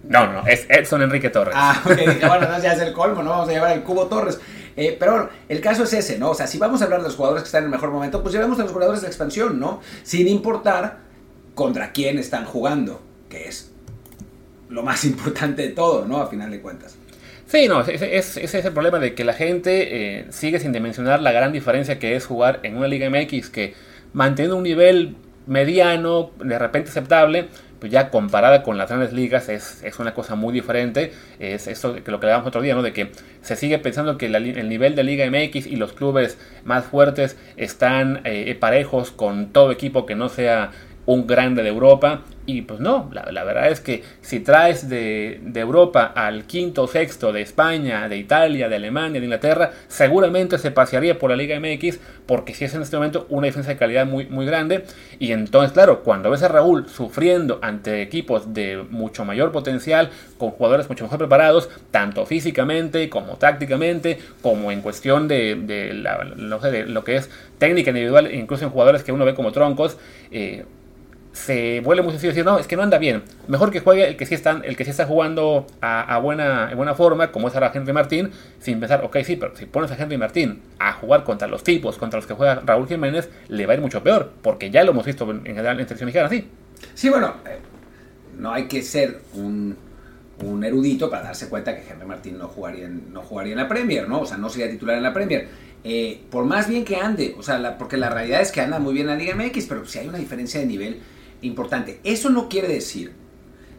No, 0.09 0.33
no, 0.33 0.47
es 0.47 0.67
Edson 0.69 1.03
Enrique 1.03 1.31
Torres. 1.31 1.55
Ah, 1.59 1.83
ok, 1.85 1.97
bueno, 2.29 2.49
no, 2.49 2.63
ya 2.63 2.75
es 2.75 2.81
el 2.81 2.93
colmo, 2.93 3.25
no 3.25 3.31
vamos 3.31 3.49
a 3.49 3.53
llevar 3.53 3.73
al 3.73 3.83
Cubo 3.83 4.07
Torres. 4.07 4.39
Eh, 4.77 4.97
pero 4.99 5.13
bueno, 5.13 5.29
el 5.49 5.61
caso 5.61 5.85
es 5.85 5.93
ese, 5.95 6.19
¿no? 6.19 6.31
O 6.31 6.35
sea, 6.35 6.47
si 6.47 6.59
vamos 6.59 6.83
a 6.83 6.85
hablar 6.85 7.01
de 7.01 7.07
los 7.07 7.17
jugadores 7.17 7.43
que 7.43 7.47
están 7.47 7.63
en 7.63 7.67
el 7.67 7.71
mejor 7.71 7.91
momento, 7.91 8.23
pues 8.23 8.35
llevemos 8.35 8.59
a 8.59 8.63
los 8.63 8.73
jugadores 8.73 9.01
de 9.01 9.07
expansión, 9.07 9.59
¿no? 9.59 9.81
Sin 10.03 10.29
importar 10.29 10.99
contra 11.55 11.93
quién 11.93 12.19
están 12.19 12.45
jugando, 12.45 13.01
que 13.29 13.49
es 13.49 13.73
lo 14.69 14.83
más 14.83 15.05
importante 15.07 15.63
de 15.63 15.69
todo, 15.69 16.07
¿no? 16.07 16.19
A 16.19 16.27
final 16.29 16.51
de 16.51 16.61
cuentas. 16.61 16.97
Sí, 17.47 17.69
no, 17.69 17.81
ese 17.83 18.17
es, 18.17 18.55
el 18.55 18.73
problema 18.73 18.99
de 18.99 19.15
que 19.15 19.25
la 19.25 19.33
gente 19.33 20.19
eh, 20.19 20.27
sigue 20.31 20.59
sin 20.59 20.73
dimensionar 20.73 21.23
la 21.23 21.31
gran 21.31 21.53
diferencia 21.53 21.99
que 21.99 22.17
es 22.17 22.27
jugar 22.27 22.59
en 22.65 22.77
una 22.77 22.89
Liga 22.89 23.09
MX 23.09 23.51
que 23.51 23.75
manteniendo 24.13 24.57
un 24.57 24.65
nivel 24.65 25.15
mediano, 25.47 26.33
de 26.43 26.59
repente 26.59 26.91
aceptable, 26.91 27.49
pues 27.79 27.93
ya 27.93 28.11
comparada 28.11 28.63
con 28.63 28.79
las 28.79 28.89
grandes 28.89 29.13
ligas 29.13 29.49
es, 29.49 29.83
es 29.83 29.99
una 29.99 30.15
cosa 30.15 30.35
muy 30.35 30.53
diferente. 30.53 31.13
Es 31.39 31.67
eso 31.67 31.95
que 31.95 32.11
lo 32.11 32.21
que 32.21 32.27
hablábamos 32.27 32.49
otro 32.49 32.63
día, 32.63 32.75
¿no? 32.75 32.83
De 32.83 32.93
que 32.93 33.11
se 33.43 33.57
sigue 33.57 33.79
pensando 33.79 34.19
que 34.19 34.29
la 34.29 34.39
el 34.39 34.69
nivel 34.69 34.95
de 34.95 35.05
Liga 35.05 35.27
MX 35.31 35.67
y 35.67 35.77
los 35.77 35.93
clubes 35.93 36.39
más 36.65 36.85
fuertes 36.85 37.37
están 37.57 38.21
eh, 38.25 38.55
parejos 38.59 39.11
con 39.11 39.53
todo 39.53 39.73
equipo 39.73 40.07
que 40.07 40.15
no 40.15 40.29
sea 40.29 40.71
un 41.07 41.27
grande 41.27 41.63
de 41.63 41.69
Europa. 41.69 42.23
Y 42.49 42.63
pues 42.63 42.79
no, 42.79 43.11
la, 43.13 43.43
verdad 43.43 43.71
es 43.73 43.81
que 43.81 44.05
si 44.21 44.39
traes 44.39 44.89
de, 44.89 45.41
de 45.43 45.59
Europa 45.61 46.05
al 46.15 46.45
quinto 46.45 46.85
o 46.85 46.87
sexto 46.87 47.33
de 47.33 47.43
España, 47.43 48.09
de 48.09 48.19
Italia, 48.19 48.69
de 48.69 48.77
Alemania, 48.77 49.19
de 49.21 49.27
Inglaterra, 49.27 49.73
seguramente 49.89 50.57
se 50.59 50.71
pasearía 50.71 51.19
por 51.19 51.31
la 51.31 51.37
Liga 51.37 51.59
MX 51.59 51.99
porque 52.25 52.55
si 52.55 52.65
es 52.65 52.75
en 52.75 52.83
este 52.83 52.97
momento 52.97 53.27
una 53.31 53.47
diferencia 53.47 53.75
de 53.75 53.79
calidad 53.81 54.07
muy, 54.07 54.27
muy 54.27 54.47
grande. 54.47 54.85
Y 55.19 55.33
entonces, 55.33 55.73
claro, 55.73 56.05
cuando 56.05 56.31
ves 56.31 56.45
a 56.45 56.49
Raúl 56.49 56.89
sufriendo 56.89 57.59
ante 57.63 58.01
equipos 58.01 58.55
de 58.55 58.77
mucho 58.91 59.25
mayor 59.25 59.51
potencial, 59.51 60.11
con 60.39 60.51
jugadores 60.53 60.89
mucho 60.89 61.03
mejor 61.03 61.19
preparados, 61.19 61.69
tanto 61.91 62.27
físicamente 62.27 63.09
como 63.11 63.39
tácticamente, 63.39 64.19
como 64.41 64.71
en 64.71 64.83
cuestión 64.83 65.27
de, 65.27 65.57
de 65.57 65.95
la- 65.95 66.23
no 66.37 66.61
sé, 66.61 66.71
de 66.71 66.87
lo 66.87 67.03
que 67.03 67.17
es 67.17 67.29
técnica 67.59 67.91
individual, 67.91 68.33
incluso 68.33 68.65
en 68.65 68.71
jugadores 68.71 69.03
que 69.03 69.11
uno 69.11 69.25
ve 69.25 69.35
como 69.35 69.51
troncos, 69.51 69.97
eh, 70.31 70.65
se 71.37 71.81
vuelve 71.81 72.03
muy 72.03 72.13
sencillo 72.13 72.31
decir, 72.33 72.45
no, 72.47 72.59
es 72.59 72.67
que 72.67 72.77
no 72.77 72.83
anda 72.83 72.97
bien. 72.97 73.23
Mejor 73.47 73.71
que 73.71 73.81
juegue 73.81 74.09
el 74.09 74.17
que 74.17 74.25
sí 74.25 74.35
está, 74.35 74.61
el 74.65 74.75
que 74.75 74.85
sí 74.85 74.91
está 74.91 75.05
jugando 75.05 75.67
a, 75.83 76.15
a 76.15 76.19
buena, 76.19 76.71
en 76.71 76.77
buena 76.79 76.95
forma, 76.95 77.31
como 77.31 77.49
es 77.49 77.55
ahora 77.55 77.71
Henry 77.75 77.93
Martín, 77.93 78.31
sin 78.59 78.81
pensar, 78.81 79.05
ok, 79.05 79.19
sí, 79.23 79.37
pero 79.37 79.55
si 79.55 79.67
pones 79.67 79.91
a 79.91 79.97
Henry 80.03 80.17
Martín 80.17 80.63
a 80.79 80.95
jugar 80.95 81.25
contra 81.25 81.47
los 81.47 81.63
tipos, 81.63 81.99
contra 81.99 82.19
los 82.19 82.27
que 82.27 82.33
juega 82.33 82.63
Raúl 82.65 82.89
Jiménez, 82.89 83.29
le 83.49 83.67
va 83.67 83.73
a 83.75 83.77
ir 83.77 83.83
mucho 83.83 84.03
peor, 84.03 84.33
porque 84.41 84.71
ya 84.71 84.83
lo 84.83 84.93
hemos 84.93 85.05
visto 85.05 85.31
en, 85.31 85.39
en 85.39 85.55
general 85.57 85.79
en 85.79 85.87
selección 85.87 86.07
mexicana, 86.07 86.31
sí. 86.31 86.49
Sí, 86.95 87.11
bueno, 87.11 87.35
eh, 87.47 87.59
no 88.39 88.53
hay 88.53 88.65
que 88.67 88.81
ser 88.83 89.21
un, 89.35 89.77
un 90.43 90.65
erudito 90.65 91.11
para 91.11 91.25
darse 91.25 91.51
cuenta 91.51 91.77
que 91.77 91.83
Henry 91.87 92.07
Martín 92.07 92.39
no 92.39 92.49
jugaría, 92.49 92.87
en, 92.87 93.13
no 93.13 93.21
jugaría 93.21 93.53
en 93.53 93.59
la 93.59 93.69
Premier, 93.69 94.09
¿no? 94.09 94.21
O 94.23 94.27
sea, 94.27 94.39
no 94.39 94.49
sería 94.49 94.71
titular 94.71 94.97
en 94.97 95.03
la 95.03 95.13
Premier. 95.13 95.49
Eh, 95.85 96.23
por 96.31 96.45
más 96.47 96.67
bien 96.67 96.85
que 96.85 96.97
ande, 96.97 97.35
o 97.39 97.43
sea, 97.43 97.59
la- 97.59 97.77
porque 97.79 97.99
la 97.99 98.09
realidad 98.11 98.41
es 98.41 98.51
que 98.51 98.61
anda 98.63 98.79
muy 98.79 98.95
bien 98.95 99.07
en 99.09 99.13
la 99.13 99.23
Liga 99.23 99.35
MX, 99.37 99.67
pero 99.67 99.85
si 99.87 99.99
hay 99.99 100.09
una 100.09 100.19
diferencia 100.19 100.59
de 100.59 100.67
nivel 100.67 101.01
importante. 101.43 102.01
Eso 102.05 102.31
no 102.31 102.49
quiere 102.49 102.69
decir 102.69 103.13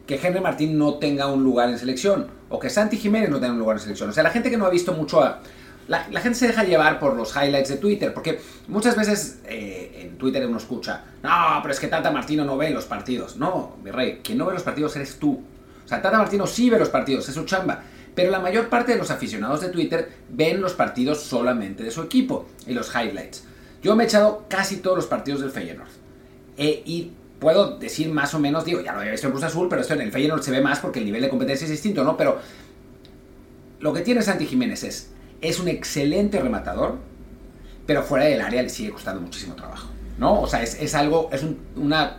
que 0.06 0.16
Henry 0.16 0.40
Martín 0.40 0.78
no 0.78 0.96
tenga 0.96 1.28
un 1.28 1.44
lugar 1.44 1.70
en 1.70 1.78
selección 1.78 2.28
o 2.50 2.60
que 2.60 2.70
Santi 2.70 2.98
Jiménez 2.98 3.30
no 3.30 3.40
tenga 3.40 3.54
un 3.54 3.60
lugar 3.60 3.78
en 3.78 3.82
selección. 3.82 4.10
O 4.10 4.14
sea, 4.14 4.24
la 4.24 4.30
gente 4.30 4.50
que 4.50 4.58
no 4.58 4.66
ha 4.66 4.70
visto 4.70 4.94
mucho 4.94 5.22
la 5.88 6.20
gente 6.20 6.38
se 6.38 6.48
deja 6.48 6.64
llevar 6.64 7.00
por 7.00 7.16
los 7.16 7.34
highlights 7.36 7.70
de 7.70 7.78
Twitter, 7.78 8.14
porque 8.14 8.40
muchas 8.68 8.96
veces 8.96 9.40
eh, 9.46 10.02
en 10.02 10.18
Twitter 10.18 10.46
uno 10.46 10.58
escucha, 10.58 11.04
no, 11.24 11.60
pero 11.62 11.74
es 11.74 11.80
que 11.80 11.88
Tata 11.88 12.12
Martino 12.12 12.44
no 12.44 12.58
ve 12.58 12.72
los 12.72 12.86
partidos. 12.86 13.38
No, 13.38 13.78
mi 13.84 13.92
rey, 13.92 14.20
quien 14.24 14.38
no 14.38 14.46
ve 14.46 14.54
los 14.54 14.64
partidos 14.64 14.96
eres 14.98 15.18
tú. 15.18 15.42
O 15.86 15.88
sea, 15.88 16.02
Tata 16.02 16.18
Martino 16.18 16.46
sí 16.46 16.70
ve 16.70 16.78
los 16.78 16.90
partidos, 16.90 17.28
es 17.30 17.36
su 17.36 17.46
chamba. 17.46 17.84
Pero 18.14 18.32
la 18.32 18.40
mayor 18.40 18.68
parte 18.68 18.94
de 18.94 18.98
los 18.98 19.12
aficionados 19.12 19.62
de 19.62 19.70
Twitter 19.70 20.12
ven 20.30 20.60
los 20.60 20.74
partidos 20.74 21.22
solamente 21.22 21.84
de 21.84 21.92
su 21.92 22.02
equipo 22.02 22.48
y 22.66 22.74
los 22.74 22.94
highlights. 22.94 23.46
Yo 23.82 23.96
me 23.96 24.04
he 24.04 24.08
echado 24.08 24.46
casi 24.50 24.78
todos 24.78 24.98
los 24.98 25.06
partidos 25.06 25.40
del 25.42 25.52
Feyenoord. 25.52 25.90
Eh, 26.58 26.82
y 26.84 27.12
puedo 27.40 27.78
decir 27.78 28.10
más 28.10 28.34
o 28.34 28.40
menos, 28.40 28.66
digo, 28.66 28.82
ya 28.82 28.94
lo 28.94 29.00
había 29.00 29.12
visto 29.12 29.28
en 29.28 29.32
Cruz 29.34 29.44
Azul, 29.44 29.68
pero 29.70 29.82
esto 29.82 29.94
en 29.94 30.02
el 30.02 30.12
Feyenoord 30.12 30.42
se 30.42 30.52
ve 30.52 30.62
más 30.62 30.80
porque 30.80 31.00
el 31.00 31.06
nivel 31.06 31.22
de 31.22 31.30
competencia 31.30 31.66
es 31.66 31.72
distinto, 31.72 32.04
¿no? 32.04 32.18
Pero 32.18 32.40
lo 33.80 33.94
que 33.94 34.02
tiene 34.02 34.22
Santi 34.22 34.46
Jiménez 34.46 34.84
es, 34.84 35.12
es 35.42 35.60
un 35.60 35.68
excelente 35.68 36.40
rematador, 36.40 36.96
pero 37.86 38.04
fuera 38.04 38.26
del 38.26 38.42
área 38.42 38.62
le 38.64 38.70
sigue 38.70 38.90
costando 38.92 39.22
muchísimo 39.22 39.56
trabajo, 39.56 39.88
¿no? 40.18 40.42
O 40.42 40.48
sea, 40.48 40.64
es, 40.64 40.82
es 40.82 40.96
algo, 40.96 41.30
es 41.32 41.44
un- 41.44 41.60
una 41.76 42.18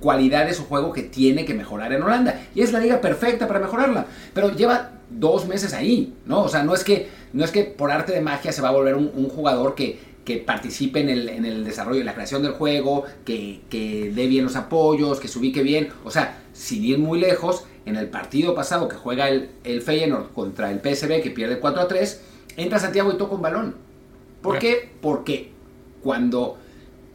cualidad 0.00 0.46
de 0.46 0.54
su 0.54 0.64
juego 0.64 0.92
que 0.92 1.02
tiene 1.02 1.44
que 1.44 1.54
mejorar 1.54 1.92
en 1.92 2.02
Holanda. 2.02 2.40
Y 2.54 2.62
es 2.62 2.72
la 2.72 2.78
liga 2.80 3.00
perfecta 3.00 3.48
para 3.48 3.58
mejorarla. 3.58 4.06
Pero 4.32 4.52
lleva 4.54 4.92
dos 5.10 5.46
meses 5.46 5.74
ahí, 5.74 6.14
¿no? 6.24 6.42
O 6.42 6.48
sea, 6.48 6.62
no 6.62 6.72
es 6.74 6.84
que, 6.84 7.08
no 7.32 7.44
es 7.44 7.50
que 7.50 7.64
por 7.64 7.90
arte 7.90 8.12
de 8.12 8.20
magia 8.20 8.52
se 8.52 8.62
va 8.62 8.68
a 8.68 8.72
volver 8.72 8.94
un, 8.94 9.10
un 9.14 9.28
jugador 9.28 9.74
que, 9.74 9.98
que 10.28 10.36
participe 10.36 11.00
en 11.00 11.08
el, 11.08 11.26
en 11.30 11.46
el 11.46 11.64
desarrollo, 11.64 12.00
en 12.00 12.04
la 12.04 12.12
creación 12.12 12.42
del 12.42 12.52
juego, 12.52 13.04
que, 13.24 13.62
que 13.70 14.12
dé 14.14 14.26
bien 14.26 14.44
los 14.44 14.56
apoyos, 14.56 15.20
que 15.20 15.26
se 15.26 15.38
ubique 15.38 15.62
bien. 15.62 15.88
O 16.04 16.10
sea, 16.10 16.42
sin 16.52 16.84
ir 16.84 16.98
muy 16.98 17.18
lejos, 17.18 17.64
en 17.86 17.96
el 17.96 18.08
partido 18.08 18.54
pasado 18.54 18.88
que 18.88 18.96
juega 18.96 19.30
el, 19.30 19.48
el 19.64 19.80
Feyenoord 19.80 20.34
contra 20.34 20.70
el 20.70 20.80
PSV, 20.80 21.22
que 21.22 21.30
pierde 21.30 21.58
4 21.58 21.80
a 21.80 21.88
3, 21.88 22.20
entra 22.58 22.78
Santiago 22.78 23.10
y 23.10 23.16
toca 23.16 23.36
un 23.36 23.40
balón. 23.40 23.76
¿Por 24.42 24.58
qué? 24.58 24.90
Porque 25.00 25.50
cuando 26.02 26.58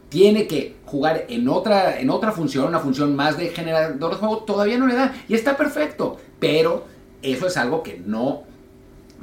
tiene 0.08 0.48
que 0.48 0.74
jugar 0.84 1.26
en 1.28 1.48
otra, 1.48 2.00
en 2.00 2.10
otra 2.10 2.32
función, 2.32 2.66
una 2.66 2.80
función 2.80 3.14
más 3.14 3.38
de 3.38 3.50
generador 3.50 4.10
de 4.10 4.16
juego, 4.16 4.38
todavía 4.38 4.76
no 4.76 4.88
le 4.88 4.96
da. 4.96 5.14
Y 5.28 5.34
está 5.34 5.56
perfecto. 5.56 6.16
Pero 6.40 6.84
eso 7.22 7.46
es 7.46 7.56
algo 7.56 7.84
que 7.84 8.02
no 8.04 8.42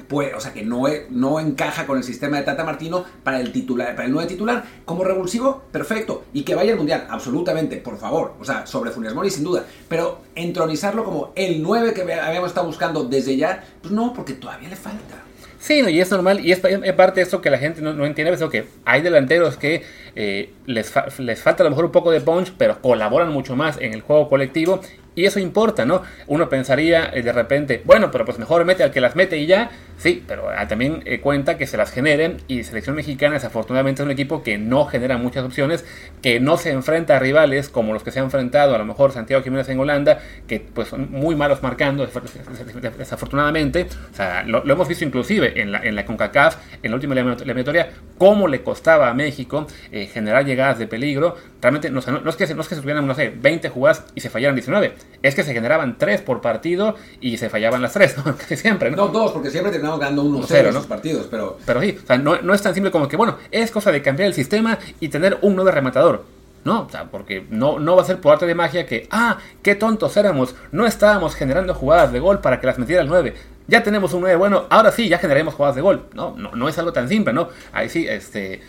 puede, 0.07 0.33
o 0.33 0.39
sea, 0.39 0.53
que 0.53 0.63
no, 0.63 0.83
no 1.09 1.39
encaja 1.39 1.85
con 1.87 1.97
el 1.97 2.03
sistema 2.03 2.37
de 2.37 2.43
Tata 2.43 2.63
Martino 2.63 3.05
para 3.23 3.39
el 3.39 3.51
titular, 3.51 3.95
para 3.95 4.05
el 4.07 4.11
9 4.11 4.27
titular. 4.29 4.63
Como 4.85 5.03
revulsivo, 5.03 5.61
perfecto. 5.71 6.23
Y 6.33 6.43
que 6.43 6.55
vaya 6.55 6.71
al 6.71 6.77
mundial, 6.77 7.07
absolutamente, 7.09 7.77
por 7.77 7.97
favor. 7.97 8.33
O 8.39 8.45
sea, 8.45 8.65
sobre 8.67 8.91
Funes 8.91 9.13
Mori 9.13 9.29
sin 9.29 9.43
duda. 9.43 9.65
Pero 9.87 10.19
entronizarlo 10.35 11.03
como 11.03 11.31
el 11.35 11.61
9 11.61 11.93
que 11.93 12.01
habíamos 12.13 12.49
estado 12.49 12.67
buscando 12.67 13.03
desde 13.05 13.37
ya, 13.37 13.63
pues 13.81 13.93
no, 13.93 14.13
porque 14.13 14.33
todavía 14.33 14.69
le 14.69 14.75
falta. 14.75 15.23
Sí, 15.59 15.83
no, 15.83 15.89
y 15.89 16.01
es 16.01 16.09
normal, 16.09 16.43
y 16.43 16.51
es, 16.51 16.59
pa- 16.59 16.69
es 16.69 16.93
parte 16.93 17.19
de 17.19 17.23
esto 17.25 17.39
que 17.39 17.51
la 17.51 17.59
gente 17.59 17.81
no, 17.83 17.93
no 17.93 18.07
entiende, 18.07 18.31
veces, 18.31 18.49
que 18.49 18.65
hay 18.83 19.03
delanteros 19.03 19.57
que 19.57 19.83
eh, 20.15 20.51
les, 20.65 20.89
fa- 20.89 21.05
les 21.19 21.39
falta 21.39 21.61
a 21.61 21.65
lo 21.65 21.69
mejor 21.69 21.85
un 21.85 21.91
poco 21.91 22.09
de 22.09 22.19
punch, 22.19 22.51
pero 22.57 22.81
colaboran 22.81 23.29
mucho 23.31 23.55
más 23.55 23.77
en 23.79 23.93
el 23.93 24.01
juego 24.01 24.27
colectivo, 24.27 24.81
y 25.15 25.25
eso 25.25 25.39
importa, 25.39 25.85
¿no? 25.85 26.03
Uno 26.27 26.49
pensaría 26.49 27.11
eh, 27.13 27.21
de 27.21 27.33
repente, 27.33 27.81
bueno, 27.85 28.11
pero 28.11 28.25
pues 28.25 28.39
mejor 28.39 28.63
mete 28.65 28.83
al 28.83 28.91
que 28.91 29.01
las 29.01 29.15
mete 29.15 29.37
y 29.37 29.45
ya, 29.45 29.71
sí, 30.01 30.23
pero 30.27 30.49
ah, 30.49 30.67
también 30.67 31.01
eh, 31.05 31.19
cuenta 31.21 31.57
que 31.57 31.67
se 31.67 31.77
las 31.77 31.91
generen, 31.91 32.37
y 32.47 32.63
Selección 32.63 32.95
Mexicana 32.95 33.35
desafortunadamente 33.35 34.01
es 34.01 34.05
un 34.05 34.11
equipo 34.11 34.43
que 34.43 34.57
no 34.57 34.85
genera 34.85 35.17
muchas 35.17 35.43
opciones, 35.45 35.85
que 36.21 36.39
no 36.39 36.57
se 36.57 36.71
enfrenta 36.71 37.15
a 37.17 37.19
rivales 37.19 37.69
como 37.69 37.93
los 37.93 38.03
que 38.03 38.11
se 38.11 38.19
ha 38.19 38.23
enfrentado 38.23 38.75
a 38.75 38.77
lo 38.77 38.85
mejor 38.85 39.11
Santiago 39.11 39.43
Jiménez 39.43 39.69
en 39.69 39.79
Holanda, 39.79 40.19
que 40.47 40.59
pues 40.59 40.87
son 40.89 41.11
muy 41.11 41.35
malos 41.35 41.61
marcando, 41.63 42.07
desaf- 42.07 42.97
desafortunadamente, 42.97 43.87
o 44.11 44.15
sea, 44.15 44.43
lo, 44.43 44.63
hemos 44.69 44.87
visto 44.87 45.03
inclusive 45.05 45.61
en 45.61 45.71
la, 45.71 45.79
en 45.83 45.95
la 45.95 46.05
CONCACAF, 46.05 46.57
en 46.83 46.91
la 46.91 46.95
última 46.95 47.15
eliminato- 47.15 47.43
eliminatoria, 47.43 47.89
cómo 48.17 48.47
le 48.47 48.61
costaba 48.63 49.09
a 49.09 49.13
México 49.13 49.67
eh, 49.91 50.07
generar 50.07 50.45
llegadas 50.45 50.79
de 50.79 50.87
peligro, 50.87 51.35
realmente 51.61 51.89
no, 51.89 52.01
no- 52.01 52.29
es 52.29 52.35
que, 52.35 52.47
se- 52.47 52.55
no 52.55 52.61
es 52.61 52.67
que 52.67 52.75
se 52.75 52.81
tuvieran, 52.81 53.05
no 53.07 53.13
sé, 53.13 53.33
20 53.35 53.69
jugadas 53.69 54.05
y 54.15 54.21
se 54.21 54.29
fallaran 54.29 54.55
19, 54.55 54.93
es 55.21 55.35
que 55.35 55.43
se 55.43 55.53
generaban 55.53 55.97
3 55.97 56.21
por 56.21 56.41
partido 56.41 56.95
y 57.19 57.37
se 57.37 57.49
fallaban 57.49 57.81
las 57.81 57.93
3, 57.93 58.17
¿no? 58.17 58.23
Casi 58.37 58.55
siempre, 58.57 58.91
¿no? 58.91 58.97
No, 58.97 59.07
dos, 59.07 59.31
porque 59.31 59.49
siempre 59.49 59.71
ganando 59.99 60.23
1-0 60.23 60.45
Cero, 60.47 60.69
en 60.69 60.75
¿no? 60.75 60.81
partidos, 60.83 61.27
pero... 61.29 61.57
Pero 61.65 61.81
sí, 61.81 61.97
o 62.03 62.05
sea, 62.05 62.17
no, 62.17 62.41
no 62.41 62.53
es 62.53 62.61
tan 62.61 62.73
simple 62.73 62.91
como 62.91 63.07
que, 63.07 63.17
bueno, 63.17 63.37
es 63.51 63.71
cosa 63.71 63.91
de 63.91 64.01
cambiar 64.01 64.27
el 64.27 64.33
sistema 64.33 64.77
y 64.99 65.09
tener 65.09 65.37
un 65.41 65.55
9 65.55 65.71
rematador. 65.71 66.23
No, 66.63 66.81
o 66.83 66.89
sea, 66.89 67.05
porque 67.05 67.45
no, 67.49 67.79
no 67.79 67.95
va 67.95 68.03
a 68.03 68.05
ser 68.05 68.19
por 68.19 68.33
arte 68.33 68.45
de 68.45 68.53
magia 68.53 68.85
que, 68.85 69.07
ah, 69.09 69.39
qué 69.63 69.73
tontos 69.73 70.15
éramos, 70.15 70.55
no 70.71 70.85
estábamos 70.85 71.33
generando 71.33 71.73
jugadas 71.73 72.11
de 72.11 72.19
gol 72.19 72.39
para 72.39 72.59
que 72.59 72.67
las 72.67 72.77
metiera 72.77 73.01
el 73.01 73.07
9. 73.07 73.33
Ya 73.67 73.83
tenemos 73.83 74.13
un 74.13 74.21
9 74.21 74.35
bueno, 74.35 74.65
ahora 74.69 74.91
sí, 74.91 75.07
ya 75.07 75.17
generaremos 75.17 75.53
jugadas 75.53 75.75
de 75.75 75.81
gol. 75.81 76.05
No, 76.13 76.35
no, 76.35 76.51
no 76.55 76.67
es 76.67 76.77
algo 76.77 76.91
tan 76.93 77.07
simple, 77.07 77.31
¿no? 77.31 77.49
Ahí 77.71 77.89
sí, 77.89 78.05
este, 78.07 78.61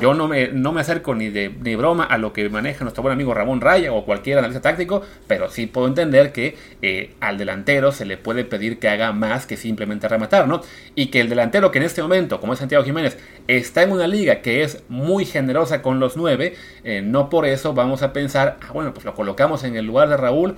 yo 0.00 0.14
no 0.14 0.28
me, 0.28 0.48
no 0.48 0.72
me 0.72 0.80
acerco 0.80 1.14
ni 1.14 1.28
de 1.28 1.48
ni 1.48 1.74
broma 1.74 2.04
a 2.04 2.16
lo 2.18 2.32
que 2.32 2.48
maneja 2.48 2.84
nuestro 2.84 3.02
buen 3.02 3.12
amigo 3.12 3.34
Ramón 3.34 3.60
Raya 3.60 3.92
o 3.92 4.04
cualquier 4.04 4.38
analista 4.38 4.62
táctico, 4.62 5.02
pero 5.26 5.50
sí 5.50 5.66
puedo 5.66 5.86
entender 5.86 6.32
que 6.32 6.56
eh, 6.82 7.14
al 7.20 7.38
delantero 7.38 7.92
se 7.92 8.06
le 8.06 8.16
puede 8.16 8.44
pedir 8.44 8.78
que 8.78 8.88
haga 8.88 9.12
más 9.12 9.46
que 9.46 9.56
simplemente 9.56 10.08
rematar, 10.08 10.48
¿no? 10.48 10.62
Y 10.94 11.06
que 11.06 11.20
el 11.20 11.28
delantero 11.28 11.70
que 11.70 11.78
en 11.78 11.84
este 11.84 12.02
momento, 12.02 12.40
como 12.40 12.52
es 12.52 12.58
Santiago 12.58 12.84
Jiménez, 12.84 13.18
está 13.48 13.82
en 13.82 13.92
una 13.92 14.06
liga 14.06 14.42
que 14.42 14.62
es 14.62 14.82
muy 14.88 15.24
generosa 15.24 15.82
con 15.82 16.00
los 16.00 16.16
nueve, 16.16 16.54
eh, 16.84 17.02
no 17.02 17.28
por 17.28 17.46
eso 17.46 17.74
vamos 17.74 18.02
a 18.02 18.12
pensar, 18.12 18.58
ah, 18.62 18.72
bueno, 18.72 18.94
pues 18.94 19.04
lo 19.04 19.14
colocamos 19.14 19.64
en 19.64 19.76
el 19.76 19.86
lugar 19.86 20.08
de 20.08 20.16
Raúl 20.16 20.56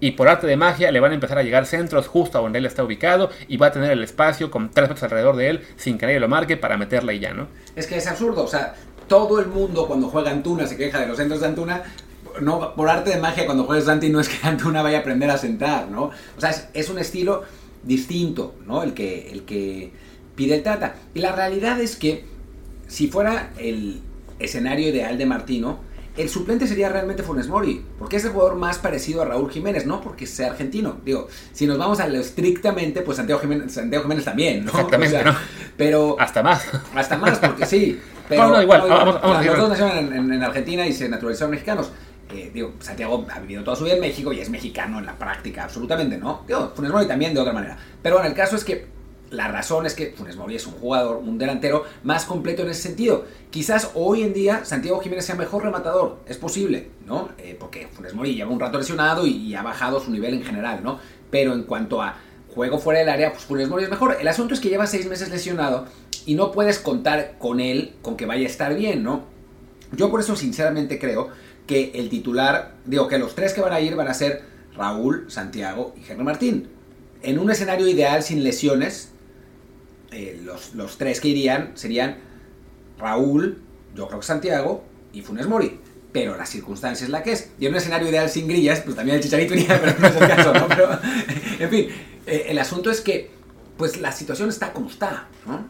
y 0.00 0.12
por 0.12 0.28
arte 0.28 0.46
de 0.46 0.56
magia 0.56 0.90
le 0.90 0.98
van 0.98 1.12
a 1.12 1.14
empezar 1.14 1.38
a 1.38 1.42
llegar 1.42 1.66
centros 1.66 2.08
justo 2.08 2.38
a 2.38 2.40
donde 2.40 2.58
él 2.58 2.66
está 2.66 2.82
ubicado 2.82 3.30
y 3.48 3.58
va 3.58 3.68
a 3.68 3.72
tener 3.72 3.90
el 3.90 4.02
espacio 4.02 4.50
con 4.50 4.70
tres 4.70 4.88
metros 4.88 5.02
alrededor 5.04 5.36
de 5.36 5.50
él 5.50 5.66
sin 5.76 5.98
que 5.98 6.06
nadie 6.06 6.20
lo 6.20 6.28
marque 6.28 6.56
para 6.56 6.76
meterla 6.76 7.12
y 7.12 7.20
ya, 7.20 7.34
¿no? 7.34 7.48
Es 7.76 7.86
que 7.86 7.96
es 7.96 8.06
absurdo, 8.06 8.44
o 8.44 8.48
sea, 8.48 8.74
todo 9.10 9.40
el 9.40 9.48
mundo 9.48 9.86
cuando 9.86 10.08
juega 10.08 10.30
Antuna 10.30 10.66
se 10.66 10.76
queja 10.76 11.00
de 11.00 11.08
los 11.08 11.16
centros 11.16 11.40
de 11.40 11.46
Antuna. 11.46 11.82
No, 12.40 12.76
por 12.76 12.88
arte 12.88 13.10
de 13.10 13.16
magia, 13.16 13.44
cuando 13.44 13.64
juegues 13.64 13.86
Santi 13.86 14.08
no 14.08 14.20
es 14.20 14.28
que 14.28 14.46
Antuna 14.46 14.82
vaya 14.82 14.98
a 14.98 15.00
aprender 15.00 15.28
a 15.30 15.36
sentar, 15.36 15.88
¿no? 15.88 16.04
O 16.04 16.40
sea, 16.40 16.54
es, 16.72 16.88
un 16.88 16.98
estilo 16.98 17.42
distinto, 17.82 18.54
¿no? 18.66 18.84
El 18.84 18.94
que, 18.94 19.32
el 19.32 19.42
que 19.42 19.92
pide 20.36 20.54
el 20.54 20.62
Tata. 20.62 20.94
Y 21.12 21.18
la 21.18 21.32
realidad 21.32 21.80
es 21.80 21.96
que 21.96 22.24
si 22.86 23.08
fuera 23.08 23.52
el 23.58 24.00
escenario 24.38 24.88
ideal 24.88 25.18
de 25.18 25.26
Martino, 25.26 25.80
el 26.16 26.28
suplente 26.28 26.66
sería 26.66 26.88
realmente 26.88 27.22
Funes 27.22 27.48
Mori, 27.48 27.84
porque 27.98 28.16
es 28.16 28.24
el 28.24 28.32
jugador 28.32 28.56
más 28.56 28.78
parecido 28.78 29.22
a 29.22 29.24
Raúl 29.24 29.50
Jiménez, 29.50 29.86
no 29.86 30.00
porque 30.00 30.26
sea 30.26 30.48
argentino. 30.50 30.96
Digo, 31.04 31.28
si 31.52 31.66
nos 31.66 31.78
vamos 31.78 32.00
a 32.00 32.08
lo 32.08 32.18
estrictamente, 32.18 33.02
pues 33.02 33.16
Santiago 33.16 33.40
Jiménez, 33.40 33.72
Santiago 33.72 34.02
Jiménez 34.04 34.24
también, 34.24 34.64
¿no? 34.64 34.70
Exactamente, 34.72 35.16
O 35.16 35.22
sea, 35.22 35.32
¿no? 35.32 35.38
Pero 35.76 36.16
Hasta 36.18 36.42
más. 36.42 36.62
hasta 36.94 37.16
más, 37.18 37.38
porque 37.38 37.64
sí. 37.66 37.98
Pero 38.28 38.42
No, 38.48 38.54
no, 38.56 38.62
igual, 38.62 38.82
vamos- 38.88 39.20
vamos 39.22 39.36
a 39.38 39.42
los 39.42 39.56
dos 39.58 39.68
nacieron 39.70 39.98
en, 39.98 40.12
en- 40.12 40.32
en 40.32 40.42
Argentina 40.42 40.86
y 40.86 40.92
se 40.92 41.08
naturalizaron 41.08 41.52
mexicanos. 41.52 41.90
Eh, 42.32 42.50
digo, 42.54 42.74
Santiago 42.78 43.26
ha 43.34 43.40
vivido 43.40 43.64
toda 43.64 43.76
su 43.76 43.84
vida 43.84 43.94
en 43.94 44.00
México 44.00 44.32
y 44.32 44.38
es 44.40 44.50
mexicano 44.50 44.98
en 45.00 45.06
la 45.06 45.18
práctica, 45.18 45.64
absolutamente, 45.64 46.16
¿no? 46.16 46.44
Digo, 46.46 46.72
Funes 46.76 46.92
Mori 46.92 47.06
también 47.06 47.34
de 47.34 47.40
otra 47.40 47.52
manera. 47.52 47.76
Pero 48.02 48.16
bueno, 48.16 48.28
el 48.28 48.36
caso 48.36 48.54
es 48.56 48.62
que 48.62 48.86
la 49.30 49.48
razón 49.48 49.86
es 49.86 49.94
que 49.94 50.12
Funes 50.12 50.36
Mori 50.36 50.56
es 50.56 50.66
un 50.66 50.74
jugador, 50.74 51.18
un 51.18 51.38
delantero 51.38 51.84
más 52.02 52.24
completo 52.24 52.62
en 52.62 52.70
ese 52.70 52.82
sentido. 52.82 53.24
Quizás 53.50 53.92
hoy 53.94 54.22
en 54.22 54.32
día 54.32 54.64
Santiago 54.64 55.00
Jiménez 55.00 55.24
sea 55.24 55.36
mejor 55.36 55.62
rematador, 55.62 56.18
es 56.26 56.36
posible, 56.36 56.90
¿no? 57.06 57.30
Eh, 57.38 57.56
porque 57.58 57.88
Funes 57.88 58.14
Mori 58.14 58.34
lleva 58.34 58.50
un 58.50 58.60
rato 58.60 58.78
lesionado 58.78 59.26
y, 59.26 59.30
y 59.30 59.54
ha 59.54 59.62
bajado 59.62 60.00
su 60.00 60.10
nivel 60.10 60.34
en 60.34 60.42
general, 60.42 60.82
¿no? 60.82 60.98
Pero 61.30 61.54
en 61.54 61.62
cuanto 61.62 62.02
a 62.02 62.16
juego 62.54 62.78
fuera 62.78 63.00
del 63.00 63.08
área, 63.08 63.32
pues 63.32 63.44
Funes 63.44 63.68
Mori 63.68 63.84
es 63.84 63.90
mejor. 63.90 64.16
El 64.20 64.28
asunto 64.28 64.54
es 64.54 64.60
que 64.60 64.68
lleva 64.68 64.86
seis 64.86 65.06
meses 65.06 65.30
lesionado 65.30 65.86
y 66.26 66.34
no 66.34 66.50
puedes 66.50 66.78
contar 66.78 67.36
con 67.38 67.60
él, 67.60 67.94
con 68.02 68.16
que 68.16 68.26
vaya 68.26 68.46
a 68.46 68.50
estar 68.50 68.74
bien, 68.74 69.02
¿no? 69.02 69.24
Yo 69.92 70.10
por 70.10 70.20
eso 70.20 70.36
sinceramente 70.36 70.98
creo 70.98 71.28
que 71.66 71.92
el 71.94 72.08
titular, 72.08 72.74
digo 72.84 73.06
que 73.08 73.18
los 73.18 73.34
tres 73.34 73.52
que 73.52 73.60
van 73.60 73.72
a 73.72 73.80
ir 73.80 73.94
van 73.94 74.08
a 74.08 74.14
ser 74.14 74.42
Raúl, 74.76 75.26
Santiago 75.28 75.94
y 75.96 76.10
Henry 76.10 76.24
Martín. 76.24 76.68
En 77.22 77.38
un 77.38 77.50
escenario 77.50 77.86
ideal 77.86 78.22
sin 78.22 78.42
lesiones, 78.42 79.10
eh, 80.12 80.40
los, 80.42 80.74
los 80.74 80.98
tres 80.98 81.20
que 81.20 81.28
irían 81.28 81.72
serían 81.74 82.18
Raúl, 82.98 83.62
yo 83.94 84.06
creo 84.08 84.20
que 84.20 84.26
Santiago 84.26 84.84
y 85.12 85.22
Funes 85.22 85.46
Mori. 85.46 85.80
Pero 86.12 86.36
la 86.36 86.44
circunstancia 86.44 87.04
es 87.04 87.10
la 87.10 87.22
que 87.22 87.32
es. 87.32 87.50
Y 87.58 87.66
en 87.66 87.72
un 87.72 87.78
escenario 87.78 88.08
ideal 88.08 88.28
sin 88.28 88.48
grillas, 88.48 88.80
pues 88.80 88.96
también 88.96 89.16
el 89.16 89.22
Chicharito 89.22 89.54
iría, 89.54 89.80
pero 89.80 89.98
no 89.98 90.06
es 90.08 90.16
el 90.16 90.28
caso, 90.28 90.52
¿no? 90.52 90.66
Pero, 90.68 90.90
en 91.60 91.70
fin, 91.70 91.88
eh, 92.26 92.46
el 92.48 92.58
asunto 92.58 92.90
es 92.90 93.00
que, 93.00 93.30
pues 93.76 94.00
la 94.00 94.10
situación 94.10 94.48
está 94.48 94.72
como 94.72 94.90
está, 94.90 95.28
¿no? 95.46 95.64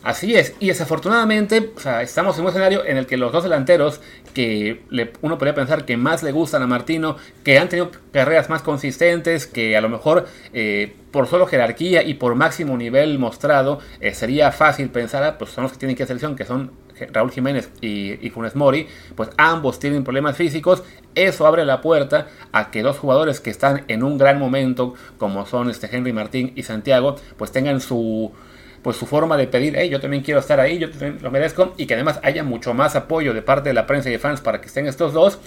Así 0.00 0.36
es, 0.36 0.54
y 0.60 0.68
desafortunadamente 0.68 1.72
o 1.76 1.80
sea, 1.80 2.02
estamos 2.02 2.36
en 2.38 2.42
un 2.44 2.48
escenario 2.50 2.84
en 2.86 2.96
el 2.98 3.06
que 3.06 3.16
los 3.16 3.32
dos 3.32 3.42
delanteros 3.42 4.00
que 4.32 4.82
le- 4.90 5.12
uno 5.22 5.38
podría 5.38 5.56
pensar 5.56 5.84
que 5.84 5.96
más 5.96 6.22
le 6.22 6.30
gustan 6.30 6.62
a 6.62 6.68
Martino, 6.68 7.16
que 7.42 7.58
han 7.58 7.68
tenido 7.68 7.90
carreras 8.12 8.48
más 8.48 8.62
consistentes, 8.62 9.48
que 9.48 9.76
a 9.76 9.80
lo 9.80 9.88
mejor 9.88 10.26
eh, 10.52 10.94
por 11.10 11.26
solo 11.26 11.46
jerarquía 11.48 12.04
y 12.04 12.14
por 12.14 12.36
máximo 12.36 12.76
nivel 12.76 13.18
mostrado 13.18 13.80
eh, 14.00 14.14
sería 14.14 14.52
fácil 14.52 14.88
pensar, 14.90 15.24
ah, 15.24 15.36
pues 15.36 15.50
son 15.50 15.64
los 15.64 15.72
que 15.72 15.78
tienen 15.78 15.96
que 15.96 16.04
a 16.04 16.06
selección, 16.06 16.36
que 16.36 16.44
son 16.44 16.70
Raúl 17.12 17.30
Jiménez 17.32 17.70
y, 17.80 18.24
y 18.24 18.30
Funes 18.30 18.54
Mori, 18.54 18.86
pues 19.16 19.30
ambos 19.36 19.80
tienen 19.80 20.04
problemas 20.04 20.36
físicos, 20.36 20.84
eso 21.16 21.46
abre 21.46 21.64
la 21.64 21.80
puerta 21.80 22.28
a 22.52 22.70
que 22.70 22.82
dos 22.82 22.98
jugadores 22.98 23.40
que 23.40 23.50
están 23.50 23.84
en 23.88 24.04
un 24.04 24.16
gran 24.16 24.38
momento, 24.38 24.94
como 25.16 25.44
son 25.46 25.70
este 25.70 25.88
Henry 25.94 26.12
Martín 26.12 26.52
y 26.54 26.62
Santiago, 26.62 27.16
pues 27.36 27.50
tengan 27.52 27.80
su 27.80 28.32
pues 28.82 28.96
su 28.96 29.06
forma 29.06 29.36
de 29.36 29.46
pedir, 29.46 29.74
hey, 29.76 29.88
yo 29.88 30.00
también 30.00 30.22
quiero 30.22 30.40
estar 30.40 30.60
ahí, 30.60 30.78
yo 30.78 30.90
también 30.90 31.18
lo 31.20 31.30
merezco, 31.30 31.74
y 31.76 31.86
que 31.86 31.94
además 31.94 32.20
haya 32.22 32.44
mucho 32.44 32.74
más 32.74 32.96
apoyo 32.96 33.34
de 33.34 33.42
parte 33.42 33.70
de 33.70 33.74
la 33.74 33.86
prensa 33.86 34.08
y 34.08 34.12
de 34.12 34.18
fans 34.18 34.40
para 34.40 34.60
que 34.60 34.66
estén 34.66 34.86
estos 34.86 35.12
dos. 35.12 35.38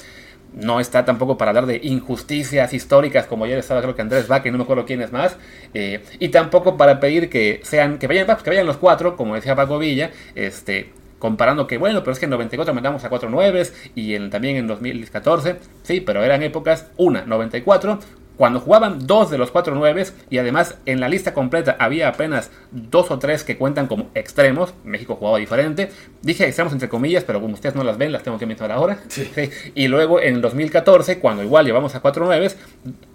No 0.54 0.82
está 0.82 1.06
tampoco 1.06 1.38
para 1.38 1.52
hablar 1.52 1.66
de 1.66 1.80
injusticias 1.82 2.74
históricas, 2.74 3.26
como 3.26 3.46
ayer 3.46 3.58
estaba 3.58 3.82
creo 3.82 3.96
que 3.96 4.02
Andrés 4.02 4.28
Vaca 4.28 4.50
y 4.50 4.52
no 4.52 4.58
me 4.58 4.66
acuerdo 4.66 4.86
quién 4.86 5.02
es 5.02 5.12
más. 5.14 5.38
eh, 5.74 6.04
y 6.20 6.28
tampoco 6.30 6.76
para 6.76 7.00
pedir 7.00 7.30
que 7.30 7.62
sean, 7.64 7.98
que 8.00 8.08
vayan, 8.08 8.28
que 8.44 8.50
vayan 8.50 8.66
los 8.66 8.78
cuatro, 8.78 9.16
como 9.16 9.36
decía 9.36 9.56
Paco 9.56 9.80
Villa, 9.80 10.12
este, 10.36 10.92
comparando 11.22 11.68
que 11.68 11.78
bueno, 11.78 12.00
pero 12.02 12.12
es 12.12 12.20
que 12.20 12.26
en 12.26 12.32
94 12.32 12.74
mandamos 12.74 13.06
a 13.06 13.10
4 13.10 13.30
nueves 13.30 13.74
y 13.96 14.16
en, 14.16 14.30
también 14.30 14.58
en 14.58 14.68
2014, 14.68 15.58
sí, 15.84 16.02
pero 16.02 16.24
eran 16.24 16.42
épocas, 16.44 16.92
una, 16.98 17.24
94, 17.26 18.00
cuando 18.42 18.60
jugaban 18.60 19.06
dos 19.06 19.30
de 19.30 19.38
los 19.38 19.52
cuatro 19.52 19.76
nueves 19.76 20.16
y 20.32 20.40
además 20.40 20.76
en 20.88 21.00
la 21.00 21.10
lista 21.10 21.32
completa 21.32 21.78
había 21.78 22.08
apenas 22.08 22.50
dos 22.72 23.12
o 23.12 23.20
tres 23.20 23.44
que 23.44 23.56
cuentan 23.56 23.86
como 23.86 24.10
extremos, 24.16 24.74
México 24.84 25.16
jugaba 25.16 25.38
diferente, 25.38 25.92
dije 26.24 26.48
extremos 26.48 26.74
entre 26.74 26.90
comillas, 26.90 27.24
pero 27.24 27.40
como 27.40 27.54
ustedes 27.54 27.76
no 27.76 27.84
las 27.84 28.00
ven, 28.00 28.12
las 28.12 28.24
tengo 28.24 28.40
que 28.40 28.48
mencionar 28.48 28.76
ahora. 28.76 28.98
Y 29.76 29.90
luego 29.90 30.20
en 30.20 30.42
2014, 30.42 31.20
cuando 31.20 31.44
igual 31.44 31.68
llevamos 31.68 31.94
a 31.94 32.00
cuatro 32.00 32.26
nueves, 32.26 32.58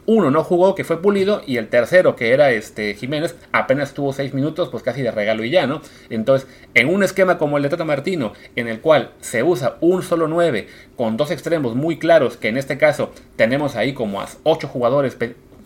uno 0.07 0.31
no 0.31 0.45
jugó, 0.45 0.75
que 0.75 0.85
fue 0.85 1.03
Pulido, 1.03 1.43
y 1.47 1.57
el 1.57 1.69
tercero, 1.69 2.17
que 2.17 2.33
era 2.33 2.51
este 2.51 2.95
Jiménez, 2.95 3.37
apenas 3.53 3.93
tuvo 3.93 4.13
seis 4.13 4.33
minutos, 4.33 4.69
pues 4.69 4.83
casi 4.83 5.03
de 5.03 5.11
regalo 5.11 5.45
y 5.45 5.51
ya, 5.51 5.67
¿no? 5.67 5.83
Entonces, 6.11 6.49
en 6.75 6.89
un 6.89 7.03
esquema 7.03 7.39
como 7.39 7.57
el 7.57 7.63
de 7.63 7.69
Tata 7.69 7.85
Martino, 7.85 8.33
en 8.55 8.69
el 8.69 8.81
cual 8.81 9.13
se 9.21 9.43
usa 9.43 9.77
un 9.81 10.03
solo 10.03 10.29
9 10.29 10.69
con 10.97 11.17
dos 11.17 11.31
extremos 11.31 11.75
muy 11.75 11.99
claros, 11.99 12.37
que 12.37 12.49
en 12.49 12.57
este 12.57 12.79
caso 12.79 13.11
tenemos 13.37 13.77
ahí 13.77 13.93
como 13.93 14.21
a 14.21 14.29
ocho 14.45 14.69
jugadores 14.69 15.17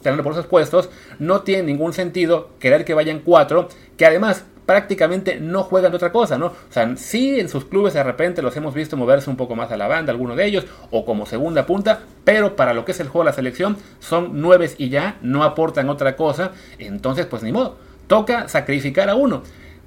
tenerlo 0.03 0.23
por 0.23 0.33
esos 0.33 0.47
puestos, 0.47 0.89
no 1.19 1.43
tiene 1.43 1.65
ningún 1.65 1.93
sentido 1.93 2.51
querer 2.59 2.85
que 2.85 2.95
vayan 2.95 3.21
cuatro, 3.21 3.69
que 3.97 4.07
además 4.07 4.45
prácticamente 4.71 5.41
no 5.41 5.65
juegan 5.65 5.91
de 5.91 5.97
otra 5.97 6.13
cosa, 6.13 6.39
¿no? 6.39 6.47
O 6.47 6.55
sea, 6.71 6.97
sí 6.97 7.41
en 7.41 7.49
sus 7.49 7.65
clubes 7.65 7.93
de 7.93 8.05
repente 8.05 8.41
los 8.41 8.57
hemos 8.57 8.73
visto 8.73 8.97
moverse 8.97 9.29
un 9.29 9.35
poco 9.35 9.57
más 9.57 9.73
a 9.73 9.77
la 9.77 9.89
banda, 9.89 10.13
alguno 10.13 10.37
de 10.37 10.47
ellos, 10.47 10.65
o 10.93 11.05
como 11.05 11.27
segunda 11.27 11.67
punta, 11.67 12.03
pero 12.23 12.55
para 12.55 12.73
lo 12.73 12.85
que 12.85 12.93
es 12.93 13.01
el 13.01 13.09
juego 13.09 13.25
de 13.25 13.31
la 13.31 13.35
selección 13.35 13.79
son 13.99 14.41
nueves 14.41 14.77
y 14.79 14.89
ya, 14.89 15.19
no 15.23 15.43
aportan 15.43 15.89
otra 15.89 16.15
cosa, 16.15 16.53
entonces 16.79 17.27
pues 17.27 17.43
ni 17.43 17.51
modo, 17.51 17.79
toca 18.07 18.47
sacrificar 18.47 19.11
a 19.11 19.17
uno. 19.17 19.43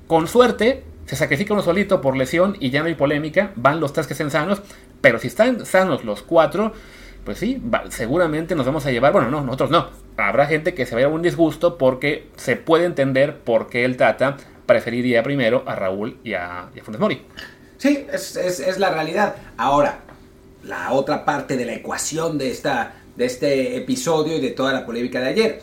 Con 0.05 0.27
suerte, 0.27 0.83
se 1.05 1.15
sacrifica 1.15 1.53
uno 1.53 1.63
solito 1.63 2.01
por 2.01 2.17
lesión 2.17 2.57
y 2.59 2.69
ya 2.69 2.81
no 2.81 2.87
hay 2.87 2.95
polémica, 2.95 3.53
van 3.55 3.79
los 3.79 3.93
tres 3.93 4.05
que 4.05 4.15
estén 4.15 4.31
sanos, 4.31 4.61
pero 4.99 5.17
si 5.17 5.27
están 5.27 5.65
sanos 5.65 6.03
los 6.03 6.23
cuatro, 6.23 6.73
pues 7.23 7.37
sí, 7.37 7.63
seguramente 7.87 8.53
nos 8.53 8.65
vamos 8.65 8.85
a 8.85 8.91
llevar, 8.91 9.13
bueno, 9.13 9.31
no, 9.31 9.45
nosotros 9.45 9.69
no, 9.69 9.87
habrá 10.17 10.45
gente 10.45 10.73
que 10.73 10.85
se 10.85 10.93
vaya 10.93 11.07
a 11.07 11.09
un 11.09 11.21
disgusto 11.21 11.77
porque 11.77 12.27
se 12.35 12.57
puede 12.57 12.83
entender 12.83 13.37
por 13.37 13.69
qué 13.69 13.85
el 13.85 13.95
Tata 13.95 14.35
preferiría 14.65 15.23
primero 15.23 15.63
a 15.65 15.75
Raúl 15.75 16.19
y 16.23 16.33
a, 16.33 16.69
Funes 16.83 16.99
Mori. 16.99 17.21
Sí, 17.77 18.05
es, 18.11 18.77
la 18.77 18.91
realidad. 18.91 19.35
Ahora, 19.57 19.99
la 20.63 20.91
otra 20.93 21.25
parte 21.25 21.57
de 21.57 21.65
la 21.65 21.73
ecuación 21.73 22.37
de, 22.37 22.49
esta, 22.49 22.95
de 23.15 23.25
este 23.25 23.77
episodio 23.77 24.37
y 24.37 24.41
de 24.41 24.51
toda 24.51 24.73
la 24.73 24.85
polémica 24.85 25.19
de 25.19 25.27
ayer. 25.27 25.61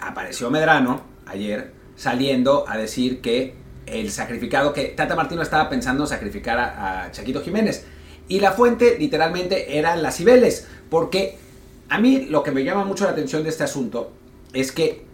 Apareció 0.00 0.50
Medrano 0.50 1.02
ayer 1.26 1.72
saliendo 1.94 2.64
a 2.68 2.76
decir 2.76 3.20
que 3.20 3.54
el 3.86 4.10
sacrificado, 4.10 4.72
que 4.72 4.86
Tata 4.86 5.14
Martino 5.14 5.42
estaba 5.42 5.68
pensando 5.68 6.06
sacrificar 6.06 6.58
a, 6.58 7.04
a 7.04 7.10
Chaquito 7.12 7.42
Jiménez. 7.42 7.86
Y 8.28 8.40
la 8.40 8.50
fuente 8.50 8.96
literalmente 8.98 9.78
eran 9.78 10.02
las 10.02 10.16
Cibeles, 10.16 10.66
porque 10.90 11.38
a 11.88 11.98
mí 11.98 12.26
lo 12.28 12.42
que 12.42 12.50
me 12.50 12.64
llama 12.64 12.84
mucho 12.84 13.04
la 13.04 13.10
atención 13.10 13.44
de 13.44 13.50
este 13.50 13.62
asunto 13.62 14.10
es 14.52 14.72
que 14.72 15.04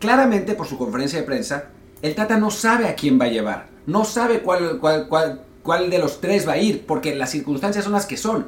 claramente 0.00 0.54
por 0.54 0.66
su 0.66 0.76
conferencia 0.76 1.20
de 1.20 1.24
prensa, 1.24 1.70
el 2.02 2.14
Tata 2.16 2.36
no 2.36 2.50
sabe 2.50 2.88
a 2.88 2.96
quién 2.96 3.18
va 3.18 3.26
a 3.26 3.30
llevar, 3.30 3.68
no 3.86 4.04
sabe 4.04 4.40
cuál, 4.40 5.90
de 5.90 5.98
los 5.98 6.20
tres 6.20 6.46
va 6.46 6.54
a 6.54 6.58
ir, 6.58 6.84
porque 6.84 7.14
las 7.14 7.30
circunstancias 7.30 7.84
son 7.84 7.92
las 7.92 8.06
que 8.06 8.16
son. 8.16 8.46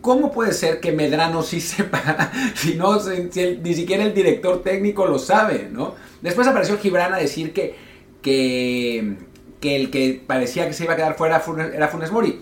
¿Cómo 0.00 0.32
puede 0.32 0.52
ser 0.52 0.80
que 0.80 0.92
Medrano 0.92 1.42
sí 1.42 1.60
sepa, 1.60 2.32
si 2.54 2.74
no, 2.74 2.98
ni 3.62 3.74
siquiera 3.74 4.04
el 4.04 4.14
director 4.14 4.62
técnico 4.62 5.06
lo 5.06 5.18
sabe, 5.18 5.68
¿no? 5.70 5.94
Después 6.22 6.48
apareció 6.48 6.78
Gibran 6.78 7.12
a 7.12 7.18
decir 7.18 7.52
que, 7.52 7.76
que, 8.22 9.16
que 9.60 9.76
el 9.76 9.90
que 9.90 10.22
parecía 10.26 10.66
que 10.66 10.72
se 10.72 10.84
iba 10.84 10.94
a 10.94 10.96
quedar 10.96 11.16
fuera 11.16 11.42
era 11.74 11.88
Funes 11.88 12.10
Mori. 12.10 12.40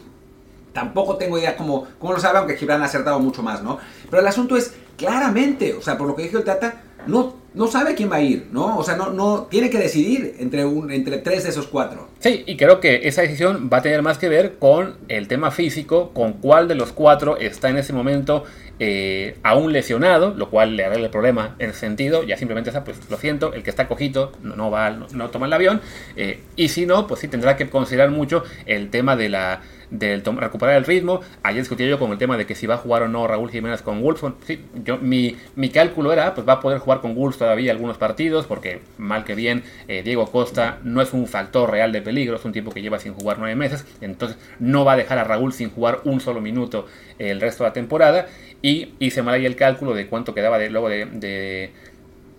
Tampoco 0.72 1.16
tengo 1.16 1.38
idea 1.38 1.56
cómo, 1.56 1.86
cómo 1.98 2.12
lo 2.12 2.20
sabe, 2.20 2.38
aunque 2.38 2.56
Gibran 2.56 2.82
ha 2.82 2.86
acertado 2.86 3.18
mucho 3.18 3.42
más, 3.42 3.62
¿no? 3.62 3.78
Pero 4.10 4.20
el 4.20 4.26
asunto 4.26 4.56
es, 4.56 4.74
claramente, 4.96 5.74
o 5.74 5.82
sea, 5.82 5.96
por 5.98 6.06
lo 6.06 6.16
que 6.16 6.22
dijo 6.22 6.38
el 6.38 6.44
Tata, 6.44 6.82
no, 7.06 7.36
no 7.54 7.66
sabe 7.66 7.94
quién 7.94 8.10
va 8.10 8.16
a 8.16 8.22
ir, 8.22 8.48
¿no? 8.50 8.78
O 8.78 8.84
sea, 8.84 8.96
no, 8.96 9.10
no 9.10 9.42
tiene 9.50 9.70
que 9.70 9.78
decidir 9.78 10.36
entre, 10.38 10.64
un, 10.64 10.90
entre 10.90 11.18
tres 11.18 11.44
de 11.44 11.50
esos 11.50 11.66
cuatro. 11.66 12.08
Sí, 12.18 12.42
y 12.46 12.56
creo 12.56 12.80
que 12.80 13.06
esa 13.08 13.22
decisión 13.22 13.68
va 13.72 13.78
a 13.78 13.82
tener 13.82 14.02
más 14.02 14.18
que 14.18 14.28
ver 14.28 14.56
con 14.58 14.96
el 15.08 15.28
tema 15.28 15.50
físico, 15.50 16.10
con 16.12 16.34
cuál 16.34 16.68
de 16.68 16.74
los 16.74 16.92
cuatro 16.92 17.36
está 17.36 17.68
en 17.68 17.78
ese 17.78 17.92
momento 17.92 18.44
eh, 18.80 19.36
aún 19.44 19.72
lesionado, 19.72 20.34
lo 20.34 20.50
cual 20.50 20.76
le 20.76 20.84
arregla 20.84 21.04
el 21.04 21.10
problema 21.10 21.54
en 21.60 21.70
ese 21.70 21.80
sentido, 21.80 22.24
ya 22.24 22.36
simplemente 22.36 22.70
está, 22.70 22.82
pues 22.82 22.98
lo 23.08 23.16
siento, 23.18 23.54
el 23.54 23.62
que 23.62 23.70
está 23.70 23.86
cojito 23.86 24.32
no, 24.42 24.70
va, 24.70 24.90
no, 24.90 25.30
toma 25.30 25.46
el 25.46 25.52
avión, 25.52 25.80
eh, 26.16 26.40
y 26.56 26.68
si 26.68 26.84
no, 26.84 27.06
pues 27.06 27.20
sí 27.20 27.28
tendrá 27.28 27.56
que 27.56 27.70
considerar 27.70 28.10
mucho 28.10 28.42
el 28.66 28.90
tema 28.90 29.14
de 29.14 29.28
la 29.28 29.60
del 29.90 30.22
recuperar 30.24 30.76
el 30.76 30.84
ritmo. 30.84 31.20
Ayer 31.42 31.62
discutí 31.62 31.86
yo 31.86 31.98
con 31.98 32.10
el 32.12 32.18
tema 32.18 32.36
de 32.36 32.46
que 32.46 32.54
si 32.54 32.66
va 32.66 32.74
a 32.74 32.78
jugar 32.78 33.02
o 33.02 33.08
no 33.08 33.26
Raúl 33.26 33.50
Jiménez 33.50 33.82
con 33.82 34.02
Wolves. 34.02 34.22
Sí, 34.46 34.60
yo, 34.84 34.98
mi, 34.98 35.36
mi, 35.56 35.70
cálculo 35.70 36.12
era, 36.12 36.34
pues 36.34 36.46
va 36.46 36.54
a 36.54 36.60
poder 36.60 36.78
jugar 36.78 37.00
con 37.00 37.14
Wolves 37.14 37.38
todavía 37.38 37.72
algunos 37.72 37.98
partidos, 37.98 38.46
porque 38.46 38.80
mal 38.98 39.24
que 39.24 39.34
bien, 39.34 39.64
eh, 39.88 40.02
Diego 40.02 40.30
Costa 40.30 40.78
no 40.82 41.02
es 41.02 41.12
un 41.12 41.26
factor 41.26 41.70
real 41.70 41.92
de 41.92 42.02
peligro, 42.02 42.36
es 42.36 42.44
un 42.44 42.52
tipo 42.52 42.70
que 42.70 42.82
lleva 42.82 42.98
sin 42.98 43.14
jugar 43.14 43.38
nueve 43.38 43.56
meses, 43.56 43.86
entonces 44.00 44.38
no 44.58 44.84
va 44.84 44.92
a 44.92 44.96
dejar 44.96 45.18
a 45.18 45.24
Raúl 45.24 45.52
sin 45.52 45.70
jugar 45.70 46.00
un 46.04 46.20
solo 46.20 46.40
minuto 46.40 46.86
el 47.18 47.40
resto 47.40 47.64
de 47.64 47.70
la 47.70 47.74
temporada. 47.74 48.26
Y 48.62 48.94
hice 48.98 49.22
mal 49.22 49.34
ahí 49.34 49.44
el 49.44 49.56
cálculo 49.56 49.92
de 49.92 50.06
cuánto 50.06 50.34
quedaba 50.34 50.58
luego 50.58 50.88
de 50.88 51.70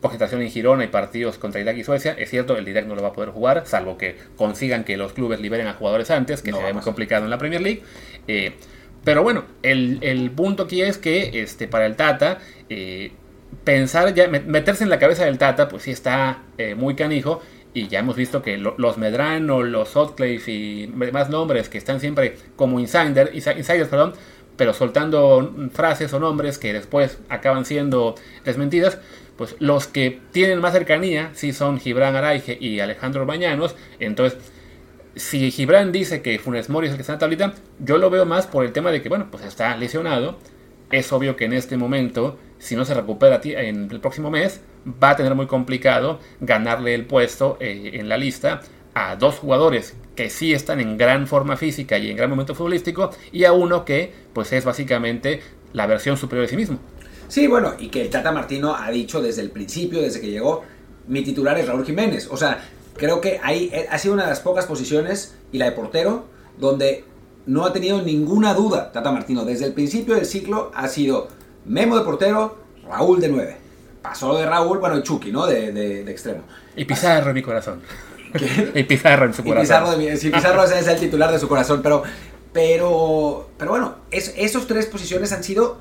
concentración 0.05 0.41
en 0.41 0.49
Girona 0.49 0.83
y 0.83 0.87
partidos 0.87 1.37
contra 1.37 1.61
Irak 1.61 1.77
y 1.77 1.83
Suecia. 1.83 2.15
Es 2.17 2.29
cierto, 2.29 2.57
el 2.57 2.65
Direct 2.65 2.87
no 2.87 2.95
lo 2.95 3.01
va 3.01 3.09
a 3.09 3.13
poder 3.13 3.29
jugar, 3.31 3.63
salvo 3.65 3.97
que 3.97 4.17
consigan 4.37 4.83
que 4.83 4.97
los 4.97 5.13
clubes 5.13 5.39
liberen 5.39 5.67
a 5.67 5.73
jugadores 5.73 6.11
antes, 6.11 6.41
que 6.41 6.51
se 6.51 6.73
muy 6.73 6.81
complicado 6.81 7.25
en 7.25 7.31
la 7.31 7.37
Premier 7.37 7.61
League. 7.61 7.83
Eh, 8.27 8.53
pero 9.03 9.21
bueno, 9.23 9.43
el, 9.61 10.31
punto 10.35 10.63
aquí 10.63 10.81
es 10.81 10.97
que 10.97 11.41
este, 11.41 11.67
para 11.67 11.85
el 11.85 11.95
Tata, 11.95 12.39
eh, 12.69 13.11
pensar 13.63 14.13
ya, 14.13 14.27
meterse 14.27 14.83
en 14.83 14.89
la 14.89 14.99
cabeza 14.99 15.25
del 15.25 15.37
Tata, 15.37 15.67
pues 15.67 15.83
sí 15.83 15.91
está 15.91 16.43
eh, 16.57 16.75
muy 16.75 16.95
canijo. 16.95 17.41
Y 17.73 17.89
ya 17.89 17.99
hemos 17.99 18.15
visto 18.15 18.41
que 18.41 18.57
los 18.57 18.97
Medrano, 18.97 19.61
los 19.61 19.89
Sotcliffe 19.89 20.49
y 20.49 20.85
demás 20.87 21.29
nombres 21.29 21.67
que 21.67 21.77
están 21.77 21.99
siempre 21.99 22.37
como 22.55 22.79
insider, 22.79 23.31
insiders, 23.33 23.89
perdón, 23.89 24.13
pero 24.55 24.73
soltando 24.73 25.53
frases 25.73 26.13
o 26.13 26.19
nombres 26.19 26.57
que 26.57 26.71
después 26.71 27.19
acaban 27.27 27.65
siendo 27.65 28.15
desmentidas, 28.45 28.99
pues 29.37 29.55
los 29.59 29.87
que 29.87 30.19
tienen 30.31 30.59
más 30.59 30.73
cercanía 30.73 31.31
sí 31.33 31.53
son 31.53 31.79
Gibran 31.79 32.15
Araige 32.15 32.57
y 32.59 32.79
Alejandro 32.79 33.25
Bañanos. 33.25 33.75
Entonces, 33.99 34.39
si 35.15 35.51
Gibran 35.51 35.91
dice 35.91 36.21
que 36.21 36.39
Funes 36.39 36.69
Mori 36.69 36.87
es 36.87 36.91
el 36.91 36.97
que 36.97 37.01
está 37.01 37.13
en 37.13 37.15
la 37.15 37.19
tablita, 37.19 37.53
yo 37.79 37.97
lo 37.97 38.09
veo 38.09 38.25
más 38.25 38.47
por 38.47 38.65
el 38.65 38.71
tema 38.71 38.91
de 38.91 39.01
que, 39.01 39.09
bueno, 39.09 39.27
pues 39.31 39.43
está 39.43 39.75
lesionado. 39.77 40.37
Es 40.91 41.11
obvio 41.11 41.35
que 41.35 41.45
en 41.45 41.53
este 41.53 41.77
momento, 41.77 42.37
si 42.59 42.75
no 42.75 42.85
se 42.85 42.93
recupera 42.93 43.41
en 43.43 43.89
el 43.91 43.99
próximo 43.99 44.29
mes, 44.29 44.61
va 44.87 45.11
a 45.11 45.15
tener 45.15 45.35
muy 45.35 45.47
complicado 45.47 46.19
ganarle 46.39 46.93
el 46.93 47.05
puesto 47.05 47.57
eh, 47.59 47.91
en 47.93 48.07
la 48.07 48.17
lista 48.17 48.61
a 48.93 49.15
dos 49.15 49.39
jugadores 49.39 49.95
que 50.15 50.29
sí 50.29 50.53
están 50.53 50.79
en 50.79 50.97
gran 50.97 51.27
forma 51.27 51.57
física 51.57 51.97
y 51.97 52.09
en 52.09 52.17
gran 52.17 52.29
momento 52.29 52.55
futbolístico 52.55 53.09
y 53.31 53.43
a 53.43 53.51
uno 53.51 53.83
que 53.83 54.13
pues 54.31 54.53
es 54.53 54.63
básicamente 54.63 55.41
la 55.73 55.85
versión 55.85 56.17
superior 56.17 56.45
de 56.45 56.49
sí 56.49 56.55
mismo. 56.55 56.79
Sí, 57.27 57.47
bueno, 57.47 57.73
y 57.79 57.89
que 57.89 58.01
el 58.01 58.09
Tata 58.09 58.31
Martino 58.31 58.75
ha 58.75 58.89
dicho 58.91 59.21
desde 59.21 59.41
el 59.41 59.51
principio, 59.51 60.01
desde 60.01 60.21
que 60.21 60.27
llegó, 60.27 60.63
mi 61.07 61.23
titular 61.23 61.57
es 61.57 61.67
Raúl 61.67 61.85
Jiménez. 61.85 62.27
O 62.31 62.37
sea, 62.37 62.63
creo 62.95 63.21
que 63.21 63.39
ahí 63.43 63.69
eh, 63.73 63.87
ha 63.89 63.97
sido 63.97 64.13
una 64.13 64.23
de 64.23 64.29
las 64.29 64.39
pocas 64.39 64.65
posiciones, 64.65 65.35
y 65.51 65.57
la 65.57 65.65
de 65.65 65.71
portero, 65.71 66.25
donde 66.57 67.05
no 67.45 67.65
ha 67.65 67.73
tenido 67.73 68.01
ninguna 68.01 68.53
duda 68.53 68.91
Tata 68.91 69.11
Martino. 69.11 69.45
Desde 69.45 69.65
el 69.65 69.73
principio 69.73 70.15
del 70.15 70.25
ciclo 70.25 70.71
ha 70.73 70.87
sido 70.87 71.27
Memo 71.65 71.97
de 71.97 72.03
portero, 72.03 72.57
Raúl 72.87 73.19
de 73.19 73.29
9. 73.29 73.57
Pasó 74.01 74.37
de 74.37 74.45
Raúl, 74.45 74.77
bueno, 74.77 74.97
y 74.97 75.03
Chucky, 75.03 75.31
¿no? 75.31 75.47
De, 75.47 76.01
extremo. 76.01 76.43
Y 76.75 76.85
Pizarro 76.85 77.29
en 77.29 77.35
mi 77.35 77.41
corazón. 77.41 77.81
y 78.75 78.83
Pizarro 78.83 79.25
en 79.25 79.33
su 79.33 79.43
corazón. 79.43 79.61
Pizarro, 79.61 79.97
de 79.97 80.17
sí, 80.17 80.29
Pizarro 80.29 80.63
es 80.63 80.87
el 80.87 80.99
titular 80.99 81.31
de 81.31 81.39
su 81.39 81.47
corazón, 81.47 81.81
pero, 81.81 82.03
pero, 82.53 83.49
pero 83.57 83.71
bueno, 83.71 83.95
es, 84.11 84.33
esos 84.37 84.67
tres 84.67 84.85
posiciones 84.85 85.31
han 85.31 85.43
sido 85.43 85.79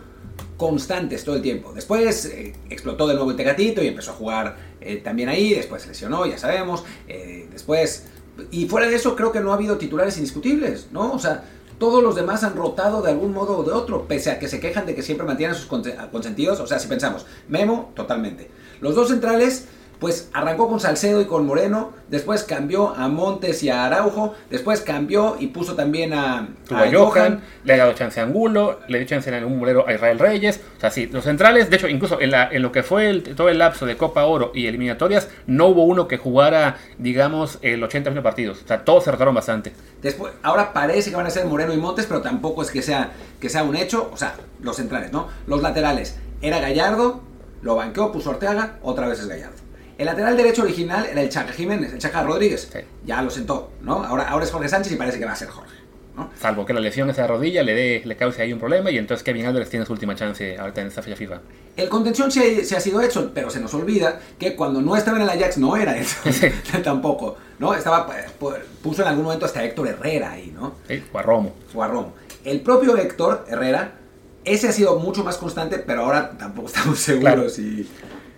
constantes 0.56 1.24
todo 1.24 1.36
el 1.36 1.42
tiempo. 1.42 1.72
Después 1.72 2.26
eh, 2.26 2.54
explotó 2.70 3.06
de 3.06 3.14
nuevo 3.14 3.30
el 3.30 3.36
Tecatito 3.36 3.82
y 3.82 3.88
empezó 3.88 4.12
a 4.12 4.14
jugar 4.14 4.56
eh, 4.80 4.96
también 4.96 5.28
ahí, 5.28 5.54
después 5.54 5.82
se 5.82 5.88
lesionó, 5.88 6.26
ya 6.26 6.38
sabemos, 6.38 6.84
eh, 7.08 7.48
después... 7.50 8.06
Y 8.50 8.66
fuera 8.66 8.88
de 8.88 8.96
eso 8.96 9.14
creo 9.14 9.30
que 9.30 9.40
no 9.40 9.52
ha 9.52 9.54
habido 9.54 9.78
titulares 9.78 10.16
indiscutibles, 10.16 10.88
¿no? 10.90 11.12
O 11.12 11.18
sea, 11.20 11.44
todos 11.78 12.02
los 12.02 12.16
demás 12.16 12.42
han 12.42 12.56
rotado 12.56 13.00
de 13.00 13.12
algún 13.12 13.32
modo 13.32 13.58
o 13.58 13.62
de 13.62 13.70
otro, 13.70 14.08
pese 14.08 14.32
a 14.32 14.40
que 14.40 14.48
se 14.48 14.58
quejan 14.58 14.86
de 14.86 14.94
que 14.94 15.02
siempre 15.02 15.24
mantienen 15.24 15.54
sus 15.54 15.66
consentidos. 15.66 16.58
O 16.58 16.66
sea, 16.66 16.80
si 16.80 16.88
pensamos, 16.88 17.26
Memo, 17.48 17.92
totalmente. 17.94 18.50
Los 18.80 18.96
dos 18.96 19.08
centrales 19.08 19.66
pues 19.98 20.28
arrancó 20.32 20.68
con 20.68 20.80
Salcedo 20.80 21.20
y 21.20 21.26
con 21.26 21.46
Moreno, 21.46 21.92
después 22.08 22.42
cambió 22.42 22.94
a 22.94 23.08
Montes 23.08 23.62
y 23.62 23.70
a 23.70 23.86
Araujo, 23.86 24.34
después 24.50 24.80
cambió 24.80 25.36
y 25.38 25.48
puso 25.48 25.74
también 25.74 26.12
a, 26.12 26.48
a 26.70 26.92
Johan, 26.92 27.42
le 27.64 27.74
ha 27.74 27.76
dado 27.78 27.92
chance 27.94 28.20
a 28.20 28.24
Angulo, 28.24 28.80
le 28.88 28.98
dio 28.98 29.06
chance 29.06 29.34
en 29.34 29.44
un 29.44 29.58
mulero 29.58 29.86
a 29.86 29.94
Israel 29.94 30.18
Reyes, 30.18 30.60
o 30.76 30.80
sea, 30.80 30.90
sí, 30.90 31.06
los 31.06 31.24
centrales, 31.24 31.70
de 31.70 31.76
hecho, 31.76 31.88
incluso 31.88 32.20
en, 32.20 32.32
en 32.34 32.62
lo 32.62 32.72
que 32.72 32.82
fue 32.82 33.20
todo 33.20 33.48
el 33.48 33.58
lapso 33.58 33.86
de 33.86 33.96
Copa 33.96 34.24
Oro 34.24 34.52
y 34.54 34.66
eliminatorias, 34.66 35.28
no 35.46 35.66
hubo 35.68 35.84
uno 35.84 36.08
que 36.08 36.18
jugara, 36.18 36.76
digamos, 36.98 37.58
el 37.62 37.82
80 37.82 38.10
de 38.10 38.22
partidos, 38.22 38.62
o 38.64 38.68
sea, 38.68 38.84
todos 38.84 39.04
se 39.04 39.10
rotaron 39.10 39.34
bastante. 39.34 39.72
Después, 40.02 40.34
ahora 40.42 40.72
parece 40.72 41.10
que 41.10 41.16
van 41.16 41.26
a 41.26 41.30
ser 41.30 41.46
Moreno 41.46 41.72
y 41.72 41.78
Montes, 41.78 42.06
pero 42.06 42.20
tampoco 42.20 42.62
es 42.62 42.70
que 42.70 42.82
sea, 42.82 43.12
que 43.40 43.48
sea 43.48 43.64
un 43.64 43.76
hecho, 43.76 44.10
o 44.12 44.16
sea, 44.16 44.34
los 44.60 44.76
centrales, 44.76 45.12
¿no? 45.12 45.28
Los 45.46 45.62
laterales, 45.62 46.18
era 46.42 46.60
Gallardo, 46.60 47.22
lo 47.62 47.76
banqueó, 47.76 48.12
puso 48.12 48.30
Ortega, 48.30 48.78
otra 48.82 49.08
vez 49.08 49.20
es 49.20 49.28
Gallardo. 49.28 49.63
El 49.98 50.06
lateral 50.06 50.36
derecho 50.36 50.62
original 50.62 51.06
era 51.06 51.20
el 51.22 51.28
Chaca 51.28 51.52
Jiménez, 51.52 51.92
el 51.92 51.98
Chaca 51.98 52.22
Rodríguez. 52.22 52.68
Sí. 52.72 52.80
Ya 53.04 53.22
lo 53.22 53.30
sentó, 53.30 53.70
¿no? 53.82 54.04
Ahora, 54.04 54.28
ahora 54.28 54.44
es 54.44 54.50
Jorge 54.50 54.68
Sánchez 54.68 54.92
y 54.92 54.96
parece 54.96 55.18
que 55.18 55.24
va 55.24 55.32
a 55.32 55.36
ser 55.36 55.48
Jorge, 55.48 55.76
¿no? 56.16 56.30
Salvo 56.40 56.66
que 56.66 56.72
la 56.72 56.80
lesión 56.80 57.06
de 57.06 57.12
esa 57.12 57.26
rodilla 57.28 57.62
le, 57.62 57.74
dé, 57.74 58.02
le 58.04 58.16
cause 58.16 58.42
ahí 58.42 58.52
un 58.52 58.58
problema 58.58 58.90
y 58.90 58.98
entonces 58.98 59.22
Kevin 59.22 59.46
Álvarez 59.46 59.70
tiene 59.70 59.86
su 59.86 59.92
última 59.92 60.14
chance 60.16 60.58
ahorita 60.58 60.80
en 60.80 60.86
esta 60.88 61.02
fecha 61.02 61.14
FIFA. 61.16 61.40
El 61.76 61.88
contención 61.88 62.30
se, 62.32 62.64
se 62.64 62.76
ha 62.76 62.80
sido 62.80 63.00
hecho, 63.02 63.30
pero 63.34 63.50
se 63.50 63.60
nos 63.60 63.72
olvida 63.74 64.20
que 64.38 64.56
cuando 64.56 64.80
no 64.82 64.96
estaba 64.96 65.16
en 65.18 65.24
el 65.24 65.30
Ajax 65.30 65.58
no 65.58 65.76
era 65.76 65.96
eso. 65.96 66.16
Tampoco, 66.82 67.36
¿no? 67.60 67.72
Estaba, 67.74 68.08
eh, 68.18 68.26
pu- 68.40 68.56
puso 68.82 69.02
en 69.02 69.08
algún 69.08 69.24
momento 69.24 69.46
hasta 69.46 69.62
Héctor 69.64 69.88
Herrera 69.88 70.32
ahí, 70.32 70.52
¿no? 70.54 70.74
¿sí? 70.88 71.02
O 71.12 71.18
a 71.18 71.22
Romo. 71.22 71.54
O 71.74 71.82
a 71.82 71.86
Romo. 71.88 72.14
El 72.44 72.60
propio 72.62 72.96
Héctor 72.96 73.44
Herrera, 73.48 73.92
ese 74.44 74.68
ha 74.68 74.72
sido 74.72 74.98
mucho 74.98 75.22
más 75.24 75.36
constante, 75.38 75.78
pero 75.78 76.02
ahora 76.02 76.32
tampoco 76.36 76.68
estamos 76.68 76.98
seguros 77.00 77.32
Claro. 77.32 77.48
si... 77.48 77.88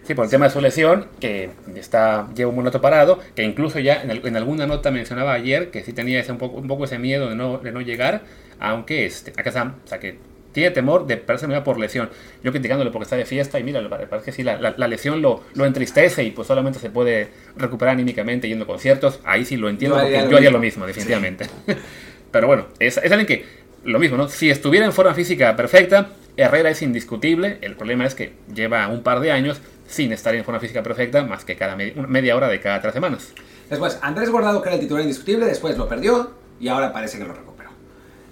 Sí, 0.07 0.15
por 0.15 0.25
el 0.25 0.31
tema 0.31 0.45
de 0.47 0.53
su 0.53 0.61
lesión, 0.61 1.07
que 1.21 1.51
está, 1.75 2.29
lleva 2.35 2.51
un 2.51 2.55
buen 2.57 2.67
rato 2.67 2.81
parado, 2.81 3.19
que 3.35 3.43
incluso 3.43 3.81
ya 3.81 4.03
en, 4.03 4.11
al- 4.13 4.27
en 4.27 4.37
alguna 4.37 4.67
nota 4.67 4.91
mencionaba 4.93 5.33
ayer 5.33 5.71
que 5.73 5.83
sí 5.83 5.93
tenía 5.93 6.21
ese, 6.21 6.31
un, 6.31 6.39
poco, 6.39 6.59
un 6.59 6.69
poco 6.69 6.85
ese 6.85 6.99
miedo 6.99 7.29
de 7.29 7.35
no, 7.35 7.59
de 7.59 7.73
no 7.73 7.81
llegar, 7.81 8.23
aunque 8.61 9.05
este, 9.05 9.33
acá 9.33 9.49
está, 9.51 9.75
o 9.85 9.89
sea 9.89 9.99
que 9.99 10.17
tiene 10.53 10.71
temor 10.71 11.07
de 11.07 11.17
perderse 11.19 11.61
por 11.61 11.79
lesión. 11.79 12.09
Yo 12.45 12.53
criticándole 12.53 12.91
porque 12.93 13.03
está 13.03 13.17
de 13.17 13.27
fiesta 13.27 13.59
y 13.59 13.65
mira, 13.65 13.87
parece 13.91 14.25
que 14.25 14.33
sí, 14.33 14.43
la, 14.45 14.59
la- 14.61 14.75
la 14.77 14.87
lesión 14.89 15.21
lo, 15.21 15.43
lo 15.55 15.67
entristece 15.67 16.23
y 16.23 16.31
pues 16.31 16.47
solamente 16.47 16.79
se 16.79 16.89
puede 16.89 17.29
recuperar 17.57 17.95
anímicamente 17.95 18.49
yendo 18.49 18.65
a 18.65 18.69
conciertos, 18.69 19.19
ahí 19.25 19.45
sí 19.45 19.57
lo 19.57 19.69
entiendo, 19.69 19.97
Yo 19.97 20.03
porque 20.03 20.17
haría 20.19 20.25
lo 20.27 20.31
yo 20.31 20.37
haría 20.37 20.51
mismo. 20.51 20.59
lo 20.59 20.65
mismo, 20.65 20.87
definitivamente. 20.87 21.47
Pero 22.31 22.47
bueno, 22.47 22.67
es, 22.79 22.97
es 22.99 23.11
alguien 23.11 23.27
que, 23.27 23.45
lo 23.85 23.99
mismo, 23.99 24.17
¿no? 24.17 24.29
Si 24.29 24.51
estuviera 24.51 24.87
en 24.87 24.93
forma 24.93 25.15
física 25.15 25.55
perfecta, 25.57 26.11
Herrera 26.37 26.71
es 26.71 26.83
indiscutible. 26.83 27.59
El 27.61 27.77
problema 27.77 28.05
es 28.07 28.15
que 28.15 28.33
lleva 28.55 28.89
un 28.89 29.03
par 29.03 29.21
de 29.21 29.31
años 29.33 29.61
sin 29.87 30.13
estar 30.13 30.35
en 30.35 30.45
forma 30.45 30.61
física 30.61 30.83
perfecta, 30.83 31.23
más 31.25 31.45
que 31.45 31.57
cada 31.57 31.77
me- 31.77 31.93
media 32.09 32.37
hora 32.37 32.49
de 32.49 32.61
cada 32.61 32.81
tres 32.81 32.95
semanas. 32.95 33.29
Después, 33.71 33.99
Andrés 34.03 34.31
Guardado, 34.31 34.63
que 34.63 34.69
era 34.69 34.75
el 34.77 34.81
titular 34.81 35.03
indiscutible, 35.03 35.47
después 35.47 35.77
lo 35.77 35.89
perdió 35.89 36.31
y 36.61 36.69
ahora 36.69 36.93
parece 36.93 37.19
que 37.19 37.25
lo 37.25 37.33
recuperó. 37.35 37.71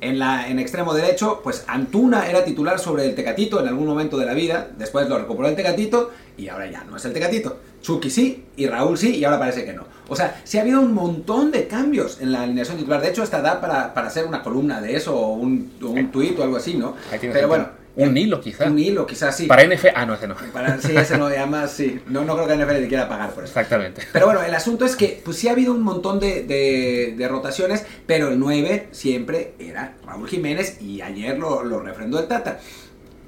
En, 0.00 0.18
la, 0.18 0.48
en 0.48 0.58
extremo 0.58 0.92
derecho, 0.94 1.40
pues 1.42 1.64
Antuna 1.66 2.28
era 2.28 2.44
titular 2.44 2.78
sobre 2.78 3.04
el 3.06 3.14
Tecatito 3.14 3.60
en 3.60 3.68
algún 3.68 3.86
momento 3.86 4.16
de 4.18 4.26
la 4.26 4.34
vida, 4.34 4.68
después 4.76 5.08
lo 5.08 5.18
recuperó 5.18 5.48
el 5.48 5.56
Tecatito 5.56 6.10
y 6.36 6.48
ahora 6.48 6.70
ya 6.70 6.84
no 6.84 6.96
es 6.96 7.04
el 7.04 7.12
Tecatito. 7.12 7.58
Chucky 7.80 8.10
sí 8.10 8.44
y 8.56 8.66
Raúl 8.66 8.96
sí 8.98 9.16
y 9.16 9.24
ahora 9.24 9.38
parece 9.38 9.64
que 9.64 9.72
no. 9.72 9.84
O 10.08 10.16
sea, 10.16 10.40
sí 10.44 10.58
ha 10.58 10.60
habido 10.62 10.80
un 10.80 10.92
montón 10.92 11.50
de 11.50 11.66
cambios 11.66 12.20
en 12.20 12.32
la 12.32 12.42
alineación 12.42 12.76
titular. 12.76 13.00
De 13.00 13.08
hecho, 13.08 13.22
hasta 13.22 13.40
da 13.40 13.60
para, 13.60 13.94
para 13.94 14.08
hacer 14.08 14.26
una 14.26 14.42
columna 14.42 14.80
de 14.82 14.96
eso 14.96 15.16
o 15.18 15.32
un, 15.34 15.72
o 15.82 15.86
un 15.88 16.10
tuit 16.12 16.38
o 16.38 16.42
algo 16.42 16.56
así, 16.56 16.74
¿no? 16.74 16.94
Pero 17.32 17.48
bueno. 17.48 17.83
Un 17.96 18.16
hilo 18.16 18.40
quizá. 18.40 18.66
Un 18.66 18.78
hilo 18.78 19.06
quizás 19.06 19.36
sí. 19.36 19.46
Para 19.46 19.62
NF, 19.64 19.86
ah, 19.94 20.04
no, 20.04 20.14
ese 20.14 20.26
no. 20.26 20.34
Para- 20.52 20.78
sí, 20.80 20.96
ese 20.96 21.16
no, 21.16 21.30
y 21.30 21.36
además 21.36 21.70
sí. 21.70 22.00
No, 22.08 22.24
no 22.24 22.34
creo 22.34 22.46
que 22.48 22.54
NFL 22.56 22.80
le 22.80 22.88
quiera 22.88 23.08
pagar 23.08 23.30
por 23.30 23.44
eso. 23.44 23.50
Exactamente. 23.52 24.02
Pero 24.12 24.26
bueno, 24.26 24.42
el 24.42 24.54
asunto 24.54 24.84
es 24.84 24.96
que 24.96 25.20
pues 25.24 25.36
sí 25.38 25.48
ha 25.48 25.52
habido 25.52 25.72
un 25.72 25.82
montón 25.82 26.18
de, 26.18 26.42
de- 26.42 27.14
de 27.16 27.28
rotaciones, 27.28 27.86
pero 28.06 28.28
el 28.28 28.38
9 28.38 28.88
siempre 28.90 29.54
era 29.58 29.96
Raúl 30.04 30.28
Jiménez 30.28 30.80
y 30.82 31.00
ayer 31.02 31.38
lo, 31.38 31.62
lo 31.62 31.80
refrendó 31.80 32.18
el 32.18 32.26
Tata. 32.26 32.58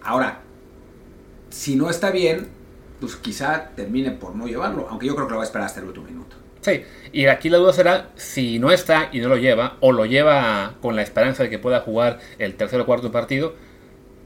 Ahora, 0.02 0.40
si 1.50 1.76
no 1.76 1.88
está 1.90 2.10
bien, 2.10 2.48
pues 3.00 3.16
quizá 3.16 3.70
termine 3.76 4.10
por 4.12 4.34
no 4.34 4.46
llevarlo, 4.46 4.88
aunque 4.90 5.06
yo 5.06 5.14
creo 5.14 5.26
que 5.26 5.32
lo 5.32 5.38
va 5.38 5.42
a 5.44 5.46
esperar 5.46 5.66
hasta 5.66 5.80
el 5.80 5.86
último 5.86 6.06
minuto. 6.06 6.36
Sí, 6.60 6.82
y 7.12 7.26
aquí 7.26 7.48
la 7.48 7.58
duda 7.58 7.72
será 7.72 8.10
si 8.16 8.58
no 8.58 8.72
está 8.72 9.10
y 9.12 9.20
no 9.20 9.28
lo 9.28 9.36
lleva, 9.36 9.76
o 9.80 9.92
lo 9.92 10.04
lleva 10.06 10.74
con 10.80 10.96
la 10.96 11.02
esperanza 11.02 11.44
de 11.44 11.50
que 11.50 11.58
pueda 11.60 11.80
jugar 11.80 12.18
el 12.38 12.54
tercer 12.56 12.80
o 12.80 12.86
cuarto 12.86 13.12
partido, 13.12 13.54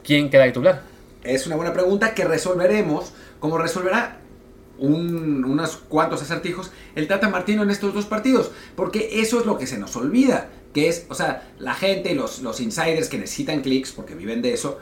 ¿quién 0.05 0.31
queda 0.31 0.47
titular? 0.47 0.83
Es 1.23 1.47
una 1.47 1.57
buena 1.57 1.73
pregunta 1.73 2.15
que 2.15 2.25
resolveremos, 2.25 3.13
como 3.41 3.59
resolverá 3.59 4.19
un- 4.79 5.45
unos 5.45 5.77
cuantos 5.77 6.23
acertijos 6.23 6.71
el 6.95 7.07
Tata 7.07 7.29
Martino 7.29 7.63
en 7.63 7.71
estos 7.71 7.93
dos 7.93 8.07
partidos, 8.07 8.51
porque 8.77 9.21
eso 9.21 9.39
es 9.41 9.47
lo 9.47 9.59
que 9.59 9.67
se 9.67 9.79
nos 9.79 9.95
olvida, 9.97 10.49
que 10.73 10.89
es, 10.89 11.07
o 11.11 11.15
sea, 11.15 11.49
la 11.59 11.75
gente, 11.75 12.15
los, 12.15 12.41
los 12.41 12.61
insiders 12.61 13.09
que 13.09 13.19
necesitan 13.19 13.61
clics, 13.61 13.93
porque 13.93 14.15
viven 14.15 14.41
de 14.41 14.55
eso, 14.55 14.79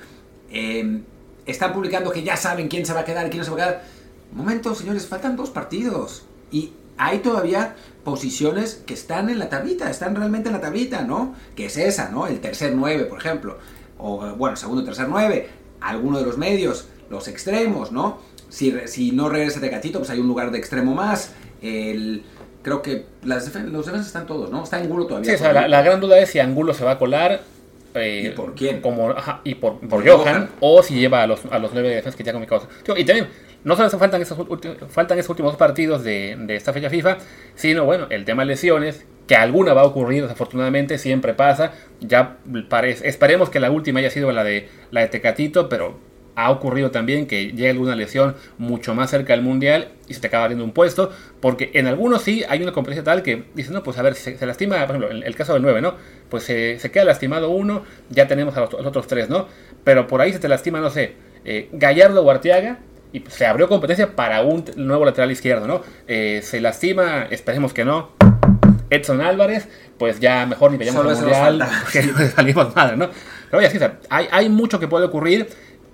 eh, 0.51 1.01
están 1.47 1.73
publicando 1.73 2.11
que 2.13 2.23
ya 2.23 2.37
saben 2.37 2.69
quién 2.69 2.87
se 2.87 2.93
va 2.93 3.01
a 3.01 3.05
quedar 3.05 3.29
quién 3.31 3.39
no 3.39 3.45
se 3.45 3.51
va 3.51 3.57
a 3.57 3.61
quedar. 3.61 3.85
Momento, 4.33 4.75
señores, 4.75 5.07
faltan 5.07 5.37
dos 5.37 5.51
partidos 5.51 6.25
y 6.53 6.73
hay 6.99 7.19
todavía 7.19 7.75
posiciones 8.05 8.83
que 8.87 8.95
están 8.95 9.31
en 9.31 9.39
la 9.39 9.49
tablita, 9.49 9.91
están 9.91 10.15
realmente 10.15 10.49
en 10.51 10.55
la 10.55 10.61
tablita, 10.61 11.03
¿no? 11.03 11.35
Que 11.57 11.67
es 11.67 11.77
esa, 11.77 12.11
¿no? 12.11 12.27
El 12.27 12.41
tercer 12.41 12.75
9, 12.75 13.05
por 13.05 13.19
ejemplo, 13.19 13.59
o 13.99 14.19
bueno, 14.37 14.57
segundo, 14.57 14.85
tercer 14.85 15.09
9, 15.09 15.49
alguno 15.81 16.19
de 16.19 16.25
los 16.25 16.39
medios, 16.39 16.89
los 17.11 17.29
extremos, 17.29 17.93
¿no? 17.93 18.19
Si, 18.49 18.75
si 18.87 19.13
no 19.13 19.29
regresa 19.29 19.61
Tecatito, 19.61 19.99
pues 19.99 20.11
hay 20.11 20.19
un 20.21 20.29
lugar 20.29 20.51
de 20.51 20.59
extremo 20.59 20.95
más. 20.95 21.33
El, 21.61 22.23
creo 22.63 22.81
que 22.83 23.07
las 23.25 23.53
defen- 23.53 23.71
los 23.71 23.85
defensas 23.87 24.07
están 24.09 24.27
todos, 24.27 24.51
¿no? 24.51 24.63
Está 24.65 24.77
Angulo 24.79 25.07
todavía. 25.07 25.31
Sí, 25.31 25.35
o 25.37 25.39
sea, 25.39 25.53
la, 25.53 25.69
la 25.69 25.83
gran 25.83 26.01
duda 26.01 26.19
es 26.19 26.31
si 26.31 26.39
Angulo 26.39 26.73
se 26.75 26.85
va 26.85 26.93
a 26.93 26.99
colar. 26.99 27.43
Eh, 27.95 28.31
¿Y 28.33 28.37
por 28.37 28.55
quién? 28.55 28.81
Como, 28.81 29.11
ajá, 29.11 29.41
y 29.45 29.55
por, 29.57 29.81
por 29.81 29.89
Por 29.89 30.09
Johan, 30.09 30.25
Johan. 30.25 30.51
o 30.61 30.83
si 30.83 30.95
lleva 30.95 31.23
a 31.23 31.27
los, 31.27 31.45
a 31.47 31.59
los 31.59 31.73
nueve 31.73 31.89
defensas 31.89 32.17
que 32.17 32.25
ya 32.25 32.33
comunicamos. 32.33 32.69
Tío, 32.83 32.97
Y 32.97 33.05
también, 33.05 33.29
no 33.65 33.77
solo 33.77 33.91
faltan 33.91 34.23
esos, 34.23 34.39
faltan 34.89 35.19
esos 35.19 35.31
últimos 35.31 35.53
dos 35.53 35.59
partidos 35.59 36.05
de, 36.05 36.37
de 36.39 36.57
esta 36.57 36.73
fecha 36.73 36.91
FIFA, 36.91 37.19
sino, 37.55 37.85
bueno, 37.85 38.07
el 38.11 38.25
tema 38.25 38.43
de 38.43 38.47
lesiones, 38.47 39.05
que 39.27 39.37
alguna 39.37 39.75
va 39.75 39.83
a 39.83 39.85
ocurrir, 39.85 40.23
desafortunadamente, 40.23 40.97
siempre 40.99 41.35
pasa. 41.35 41.73
Ya 42.01 42.39
parece, 42.69 43.09
esperemos 43.09 43.51
que 43.51 43.61
la 43.61 43.71
última 43.71 44.01
haya 44.01 44.11
sido 44.11 44.33
la 44.33 44.43
de, 44.43 44.69
la 44.91 45.03
de 45.03 45.09
Tecatito, 45.09 45.69
pero 45.69 45.99
ha 46.39 46.53
ocurrido 46.53 46.93
también 46.93 47.27
que 47.27 47.47
llegue 47.47 47.71
alguna 47.71 47.97
lesión 47.97 48.37
mucho 48.59 48.95
más 48.95 49.11
cerca 49.11 49.33
del 49.33 49.43
mundial 49.43 49.89
y 50.07 50.15
se 50.15 50.21
te 50.21 50.29
acaba 50.29 50.45
abriendo 50.45 50.65
un 50.65 50.71
puesto, 50.71 51.11
porque 51.41 51.73
en 51.75 51.89
algunos 51.89 52.23
sí 52.23 52.45
hay 52.49 52.63
una 52.63 52.71
competencia 52.71 53.03
tal 53.03 53.25
que 53.25 53.43
dicen, 53.57 53.75
no, 53.75 53.83
pues 53.83 53.99
a 53.99 54.03
ver, 54.03 54.15
se, 54.15 54.39
se 54.39 54.47
lastima, 54.47 54.87
por 54.87 54.95
ejemplo, 54.95 55.11
el, 55.11 55.25
el 55.25 55.35
caso 55.35 55.55
del 55.55 55.63
9, 55.63 55.81
¿no? 55.81 55.95
Pues 56.29 56.45
se, 56.45 56.79
se 56.79 56.93
queda 56.93 57.05
lastimado 57.05 57.51
uno, 57.51 57.83
ya 58.09 58.29
tenemos 58.29 58.57
a 58.57 58.61
los, 58.61 58.73
otros 58.73 59.09
tres, 59.09 59.29
¿no? 59.29 59.49
Pero 59.83 60.07
por 60.07 60.21
ahí 60.21 60.33
se 60.33 60.39
te 60.39 60.47
lastima, 60.47 60.79
no 60.79 60.91
sé, 60.91 61.15
eh, 61.45 61.71
Gallardo 61.73 62.23
o 62.23 62.31
Arteaga, 62.31 62.79
y 63.13 63.25
se 63.27 63.45
abrió 63.45 63.69
competencia 63.69 64.15
para 64.15 64.43
un 64.43 64.65
nuevo 64.77 65.05
lateral 65.05 65.33
izquierdo, 65.33 65.67
¿no? 65.67 65.83
Eh, 66.07 66.39
se 66.45 66.61
lastima, 66.61 67.27
esperemos 67.31 67.75
que 67.75 67.85
no, 67.85 68.13
Edson 68.91 69.21
Álvarez, 69.21 69.69
pues 69.99 70.21
ya 70.21 70.47
mejor 70.47 70.71
ni 70.71 70.87
Solo 70.87 71.11
al 71.11 71.17
mundial, 71.17 71.67
porque 71.83 72.03
no 72.17 72.27
salimos 72.29 72.77
mal, 72.77 72.97
¿no? 72.97 73.11
Pero 73.51 73.59
oye, 73.59 73.91
hay, 74.11 74.29
hay 74.31 74.49
mucho 74.49 74.79
que 74.79 74.89
puede 74.89 75.07
ocurrir. 75.07 75.49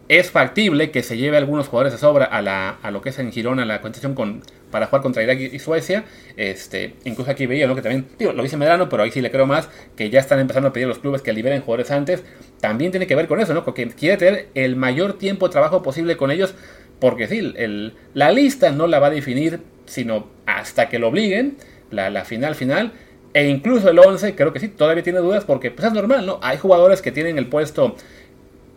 Es 0.06 0.30
factible 0.30 0.90
que 0.90 1.02
se 1.02 1.16
lleve 1.16 1.38
algunos 1.38 1.68
jugadores 1.68 1.92
de 1.92 1.98
sobra 1.98 2.26
a, 2.26 2.42
la, 2.42 2.78
a 2.82 2.90
lo 2.90 3.00
que 3.00 3.08
es 3.08 3.18
en 3.18 3.32
Girona 3.32 3.64
la 3.64 3.80
competición 3.80 4.14
con, 4.14 4.42
para 4.70 4.86
jugar 4.86 5.00
contra 5.00 5.22
Irak 5.22 5.40
y, 5.40 5.56
y 5.56 5.58
Suecia. 5.58 6.04
Este, 6.36 6.94
incluso 7.04 7.30
aquí 7.30 7.46
veía, 7.46 7.66
¿no? 7.66 7.74
Que 7.74 7.80
también, 7.80 8.06
digo, 8.18 8.32
lo 8.32 8.42
dice 8.42 8.58
Medrano, 8.58 8.90
pero 8.90 9.02
ahí 9.02 9.10
sí 9.10 9.22
le 9.22 9.30
creo 9.30 9.46
más, 9.46 9.70
que 9.96 10.10
ya 10.10 10.20
están 10.20 10.40
empezando 10.40 10.68
a 10.68 10.72
pedir 10.74 10.84
a 10.86 10.88
los 10.88 10.98
clubes 10.98 11.22
que 11.22 11.32
liberen 11.32 11.62
jugadores 11.62 11.90
antes. 11.90 12.22
También 12.60 12.90
tiene 12.90 13.06
que 13.06 13.14
ver 13.14 13.28
con 13.28 13.40
eso, 13.40 13.54
¿no? 13.54 13.64
Porque 13.64 13.88
quiere 13.88 14.18
tener 14.18 14.48
el 14.54 14.76
mayor 14.76 15.16
tiempo 15.16 15.48
de 15.48 15.52
trabajo 15.52 15.82
posible 15.82 16.18
con 16.18 16.30
ellos, 16.30 16.54
porque 17.00 17.26
sí, 17.26 17.54
el, 17.56 17.94
la 18.12 18.30
lista 18.30 18.72
no 18.72 18.86
la 18.86 18.98
va 18.98 19.06
a 19.06 19.10
definir, 19.10 19.60
sino 19.86 20.28
hasta 20.44 20.90
que 20.90 20.98
lo 20.98 21.08
obliguen, 21.08 21.56
la, 21.90 22.10
la 22.10 22.26
final 22.26 22.54
final. 22.54 22.92
E 23.32 23.48
incluso 23.48 23.90
el 23.90 23.98
11, 23.98 24.36
creo 24.36 24.52
que 24.52 24.60
sí, 24.60 24.68
todavía 24.68 25.02
tiene 25.02 25.18
dudas 25.18 25.44
porque 25.44 25.70
pues, 25.70 25.88
es 25.88 25.92
normal, 25.92 26.24
¿no? 26.24 26.38
Hay 26.42 26.58
jugadores 26.58 27.02
que 27.02 27.10
tienen 27.10 27.36
el 27.36 27.48
puesto 27.48 27.96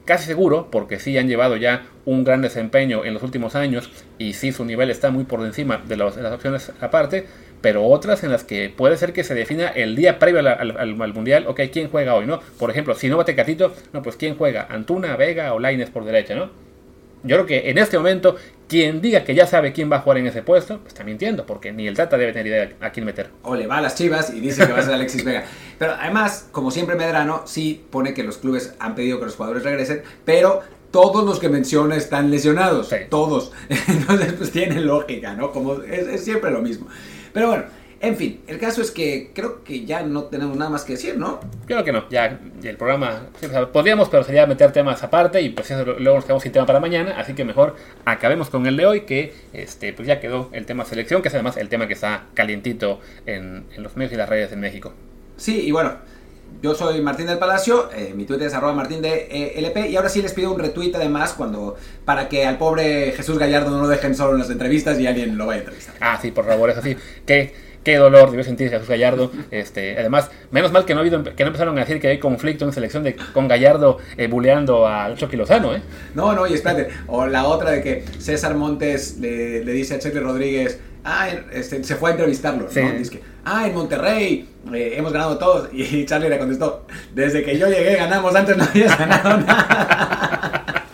casi 0.07 0.25
seguro, 0.25 0.69
porque 0.71 0.97
sí 0.99 1.15
han 1.19 1.27
llevado 1.27 1.55
ya 1.57 1.85
un 2.05 2.23
gran 2.23 2.41
desempeño 2.41 3.05
en 3.05 3.13
los 3.13 3.21
últimos 3.21 3.55
años 3.55 3.91
y 4.17 4.33
sí 4.33 4.51
su 4.51 4.65
nivel 4.65 4.89
está 4.89 5.11
muy 5.11 5.25
por 5.25 5.45
encima 5.45 5.83
de, 5.87 5.97
los- 5.97 6.15
de 6.15 6.23
las 6.23 6.33
opciones 6.33 6.71
aparte, 6.81 7.25
pero 7.61 7.83
otras 7.85 8.23
en 8.23 8.31
las 8.31 8.43
que 8.43 8.69
puede 8.75 8.97
ser 8.97 9.13
que 9.13 9.23
se 9.23 9.35
defina 9.35 9.67
el 9.67 9.95
día 9.95 10.17
previo 10.17 10.39
al, 10.39 10.47
al- 10.47 10.77
al- 10.77 11.01
al 11.01 11.13
Mundial, 11.13 11.45
ok, 11.47 11.61
¿quién 11.71 11.89
juega 11.89 12.15
hoy, 12.15 12.25
no? 12.25 12.39
Por 12.57 12.71
ejemplo, 12.71 12.95
si 12.95 13.09
no 13.09 13.17
va 13.17 13.25
Tecatito, 13.25 13.73
no, 13.93 14.01
pues 14.01 14.15
¿quién 14.15 14.35
juega? 14.35 14.65
Antuna, 14.69 15.15
Vega 15.17 15.53
o 15.53 15.59
Laines 15.59 15.89
por 15.91 16.05
derecha, 16.05 16.33
¿no? 16.35 16.49
Yo 17.23 17.35
creo 17.35 17.45
que 17.47 17.69
en 17.71 17.79
este 17.79 17.97
momento, 17.97 18.35
quien 18.69 19.01
diga 19.01 19.23
que 19.23 19.33
ya 19.33 19.47
sabe 19.47 19.73
quién 19.73 19.91
va 19.91 19.97
a 19.97 19.99
jugar 20.01 20.19
en 20.19 20.27
ese 20.27 20.43
puesto, 20.43 20.77
pues 20.77 20.89
está 20.93 21.03
mintiendo, 21.03 21.45
porque 21.47 21.73
ni 21.73 21.87
el 21.87 21.95
Tata 21.95 22.15
debe 22.15 22.31
tener 22.31 22.47
idea 22.47 22.69
a 22.79 22.91
quién 22.91 23.05
meter. 23.07 23.31
o 23.41 23.55
le 23.55 23.65
va 23.65 23.79
a 23.79 23.81
las 23.81 23.95
chivas 23.95 24.31
y 24.33 24.39
dice 24.39 24.65
que 24.67 24.71
va 24.71 24.79
a 24.79 24.83
ser 24.83 24.93
Alexis 24.93 25.25
Vega. 25.25 25.43
Pero 25.77 25.93
además, 25.93 26.47
como 26.51 26.71
siempre 26.71 26.95
Medrano, 26.95 27.43
sí 27.45 27.85
pone 27.91 28.13
que 28.13 28.23
los 28.23 28.37
clubes 28.37 28.73
han 28.79 28.95
pedido 28.95 29.19
que 29.19 29.25
los 29.25 29.35
jugadores 29.35 29.63
regresen, 29.63 30.01
pero 30.25 30.61
todos 30.91 31.25
los 31.25 31.39
que 31.39 31.49
menciona 31.49 31.95
están 31.95 32.31
lesionados. 32.31 32.89
Sí. 32.89 32.97
Todos. 33.09 33.51
Entonces, 33.87 34.33
pues 34.33 34.51
tiene 34.51 34.81
lógica, 34.81 35.33
¿no? 35.33 35.51
Como 35.51 35.81
es, 35.81 36.07
es 36.07 36.23
siempre 36.23 36.51
lo 36.51 36.61
mismo. 36.61 36.87
Pero 37.33 37.47
bueno, 37.47 37.65
en 37.99 38.15
fin, 38.15 38.41
el 38.45 38.59
caso 38.59 38.81
es 38.81 38.91
que 38.91 39.31
creo 39.33 39.63
que 39.63 39.83
ya 39.83 40.03
no 40.03 40.25
tenemos 40.25 40.55
nada 40.55 40.69
más 40.69 40.83
que 40.83 40.93
decir, 40.93 41.17
¿no? 41.17 41.39
Creo 41.65 41.83
que 41.83 41.91
no, 41.91 42.07
ya 42.09 42.39
el 42.63 42.77
programa, 42.77 43.27
sí, 43.39 43.47
o 43.47 43.49
sea, 43.49 43.71
podríamos, 43.71 44.07
pero 44.09 44.23
sería 44.23 44.45
meter 44.45 44.71
temas 44.71 45.01
aparte 45.03 45.41
y 45.41 45.49
pues 45.49 45.71
eso, 45.71 45.83
luego 45.83 46.17
nos 46.17 46.25
quedamos 46.25 46.43
sin 46.43 46.51
tema 46.51 46.67
para 46.67 46.79
mañana, 46.79 47.15
así 47.17 47.33
que 47.33 47.43
mejor 47.43 47.75
acabemos 48.05 48.51
con 48.51 48.67
el 48.67 48.77
de 48.77 48.85
hoy, 48.85 49.01
que 49.01 49.33
este 49.51 49.93
pues 49.93 50.07
ya 50.07 50.19
quedó 50.19 50.49
el 50.51 50.67
tema 50.67 50.85
selección, 50.85 51.23
que 51.23 51.29
es 51.29 51.33
además 51.33 51.57
el 51.57 51.69
tema 51.69 51.87
que 51.87 51.93
está 51.93 52.25
calientito 52.35 52.99
en, 53.25 53.65
en 53.75 53.81
los 53.81 53.95
medios 53.97 54.13
y 54.13 54.15
las 54.17 54.29
redes 54.29 54.51
en 54.51 54.59
México. 54.59 54.93
Sí, 55.37 55.61
y 55.61 55.71
bueno, 55.71 55.93
yo 56.61 56.73
soy 56.73 57.01
Martín 57.01 57.27
del 57.27 57.37
Palacio, 57.37 57.89
eh, 57.95 58.13
mi 58.15 58.25
Twitter 58.25 58.47
es 58.47 58.53
arroba 58.53 58.73
martín 58.73 59.01
de 59.01 59.53
LP 59.57 59.89
y 59.89 59.95
ahora 59.95 60.09
sí 60.09 60.21
les 60.23 60.33
pido 60.33 60.51
un 60.51 60.59
retweet 60.59 60.91
además 60.95 61.33
cuando 61.33 61.75
para 62.03 62.27
que 62.29 62.45
al 62.45 62.57
pobre 62.57 63.11
Jesús 63.11 63.37
Gallardo 63.37 63.69
no 63.69 63.81
lo 63.81 63.87
dejen 63.87 64.15
solo 64.15 64.33
en 64.33 64.39
las 64.39 64.49
entrevistas 64.49 64.99
y 64.99 65.05
alguien 65.05 65.37
lo 65.37 65.45
vaya 65.45 65.59
a 65.59 65.63
entrevistar. 65.63 65.95
Ah, 65.99 66.17
sí, 66.19 66.31
por 66.31 66.45
favor, 66.45 66.71
es 66.71 66.77
así. 66.77 66.97
Qué, 67.27 67.53
qué 67.83 67.97
dolor 67.97 68.31
debió 68.31 68.43
sentir 68.43 68.71
Jesús 68.71 68.89
Gallardo. 68.89 69.31
Este, 69.51 69.99
además, 69.99 70.31
menos 70.49 70.71
mal 70.71 70.83
que 70.85 70.95
no, 70.95 70.99
ha 70.99 71.03
habido, 71.03 71.23
que 71.23 71.43
no 71.43 71.47
empezaron 71.47 71.77
a 71.77 71.81
decir 71.81 72.01
que 72.01 72.07
hay 72.07 72.17
conflicto 72.17 72.65
en 72.65 72.73
selección 72.73 73.03
de, 73.03 73.15
con 73.33 73.47
Gallardo 73.47 73.99
eh, 74.17 74.27
buleando 74.27 74.87
al 74.87 75.15
Chucky 75.15 75.37
Lozano, 75.37 75.75
¿eh? 75.75 75.81
No, 76.15 76.33
no, 76.33 76.47
y 76.47 76.53
espérate. 76.53 76.89
O 77.05 77.27
la 77.27 77.45
otra 77.45 77.69
de 77.69 77.83
que 77.83 78.03
César 78.17 78.55
Montes 78.55 79.17
le, 79.19 79.63
le 79.63 79.71
dice 79.73 79.95
a 79.95 79.99
Checle 79.99 80.21
Rodríguez, 80.21 80.79
ah, 81.07 81.29
este, 81.51 81.83
se 81.83 81.95
fue 81.95 82.09
a 82.09 82.13
entrevistarlo, 82.13 82.67
Sí. 82.69 82.81
¿no? 82.81 82.91
Dice 82.91 83.11
que, 83.11 83.23
ah, 83.45 83.65
en 83.67 83.73
Monterrey 83.73 84.49
eh, 84.73 84.93
hemos 84.97 85.13
ganado 85.13 85.37
todos. 85.37 85.69
Y 85.73 86.05
Charlie 86.05 86.29
le 86.29 86.37
contestó, 86.37 86.85
desde 87.15 87.43
que 87.43 87.57
yo 87.57 87.67
llegué 87.67 87.95
ganamos, 87.95 88.35
antes 88.35 88.57
no 88.57 88.63
habías 88.65 88.97
ganado 88.99 89.37
nada. 89.37 90.85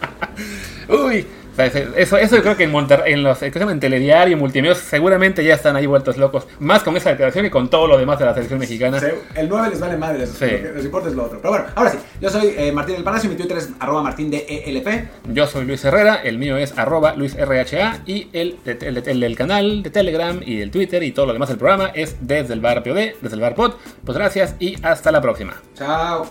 Uy, 0.89 1.25
o 1.53 1.55
sea, 1.55 1.65
eso, 1.95 2.17
eso 2.17 2.35
yo 2.35 2.41
creo 2.41 2.57
que 2.57 2.63
en 2.63 2.71
Monterrey, 2.71 3.13
en 3.13 3.23
los 3.23 3.37
¿cómo 3.37 3.51
se 3.51 3.59
llama? 3.59 3.71
en 3.71 3.79
Telediario, 3.79 4.35
Multimedios, 4.37 4.79
seguramente 4.79 5.43
ya 5.43 5.53
están 5.53 5.75
ahí 5.75 5.85
vueltos 5.85 6.17
locos. 6.17 6.47
Más 6.59 6.83
con 6.83 6.97
esa 6.97 7.11
declaración 7.11 7.45
y 7.45 7.49
con 7.49 7.69
todo 7.69 7.87
lo 7.87 7.97
demás 7.97 8.17
de 8.19 8.25
la 8.25 8.33
selección 8.33 8.59
mexicana. 8.59 8.99
El 9.35 9.49
9 9.49 9.69
les 9.69 9.79
vale 9.79 9.97
madre, 9.97 10.25
Sí. 10.27 10.33
lo 10.45 10.47
que 10.49 10.71
les 10.75 10.85
importa 10.85 11.09
es 11.09 11.15
lo 11.15 11.25
otro. 11.25 11.39
Pero 11.41 11.49
bueno, 11.51 11.65
ahora 11.75 11.91
sí, 11.91 11.97
yo 12.19 12.29
soy 12.29 12.53
eh, 12.57 12.71
Martín 12.71 12.95
del 12.95 13.03
Palacio, 13.03 13.29
mi 13.29 13.35
Twitter 13.35 13.57
es 13.57 13.69
arroba 13.79 14.01
martín 14.03 14.31
de 14.31 14.45
ELP. 14.65 14.87
Yo 15.33 15.45
soy 15.47 15.65
Luis 15.65 15.83
Herrera, 15.85 16.15
el 16.23 16.37
mío 16.37 16.57
es 16.57 16.77
arroba 16.77 17.13
luisrha 17.15 17.99
y 18.05 18.27
el, 18.33 18.57
el, 18.65 19.03
el- 19.05 19.23
el 19.23 19.35
canal 19.35 19.83
de 19.83 19.89
Telegram 19.89 20.39
y 20.45 20.61
el 20.61 20.71
Twitter 20.71 21.03
y 21.03 21.11
todo 21.11 21.27
lo 21.27 21.33
demás 21.33 21.49
del 21.49 21.57
programa 21.57 21.91
es 21.93 22.15
desde 22.21 22.53
el 22.53 22.61
bar 22.61 22.83
POD, 22.83 23.13
desde 23.21 23.35
el 23.35 23.41
bar 23.41 23.55
pod. 23.55 23.73
Pues 24.05 24.17
gracias 24.17 24.55
y 24.59 24.75
hasta 24.83 25.11
la 25.11 25.21
próxima. 25.21 25.55
Chao. 25.75 26.25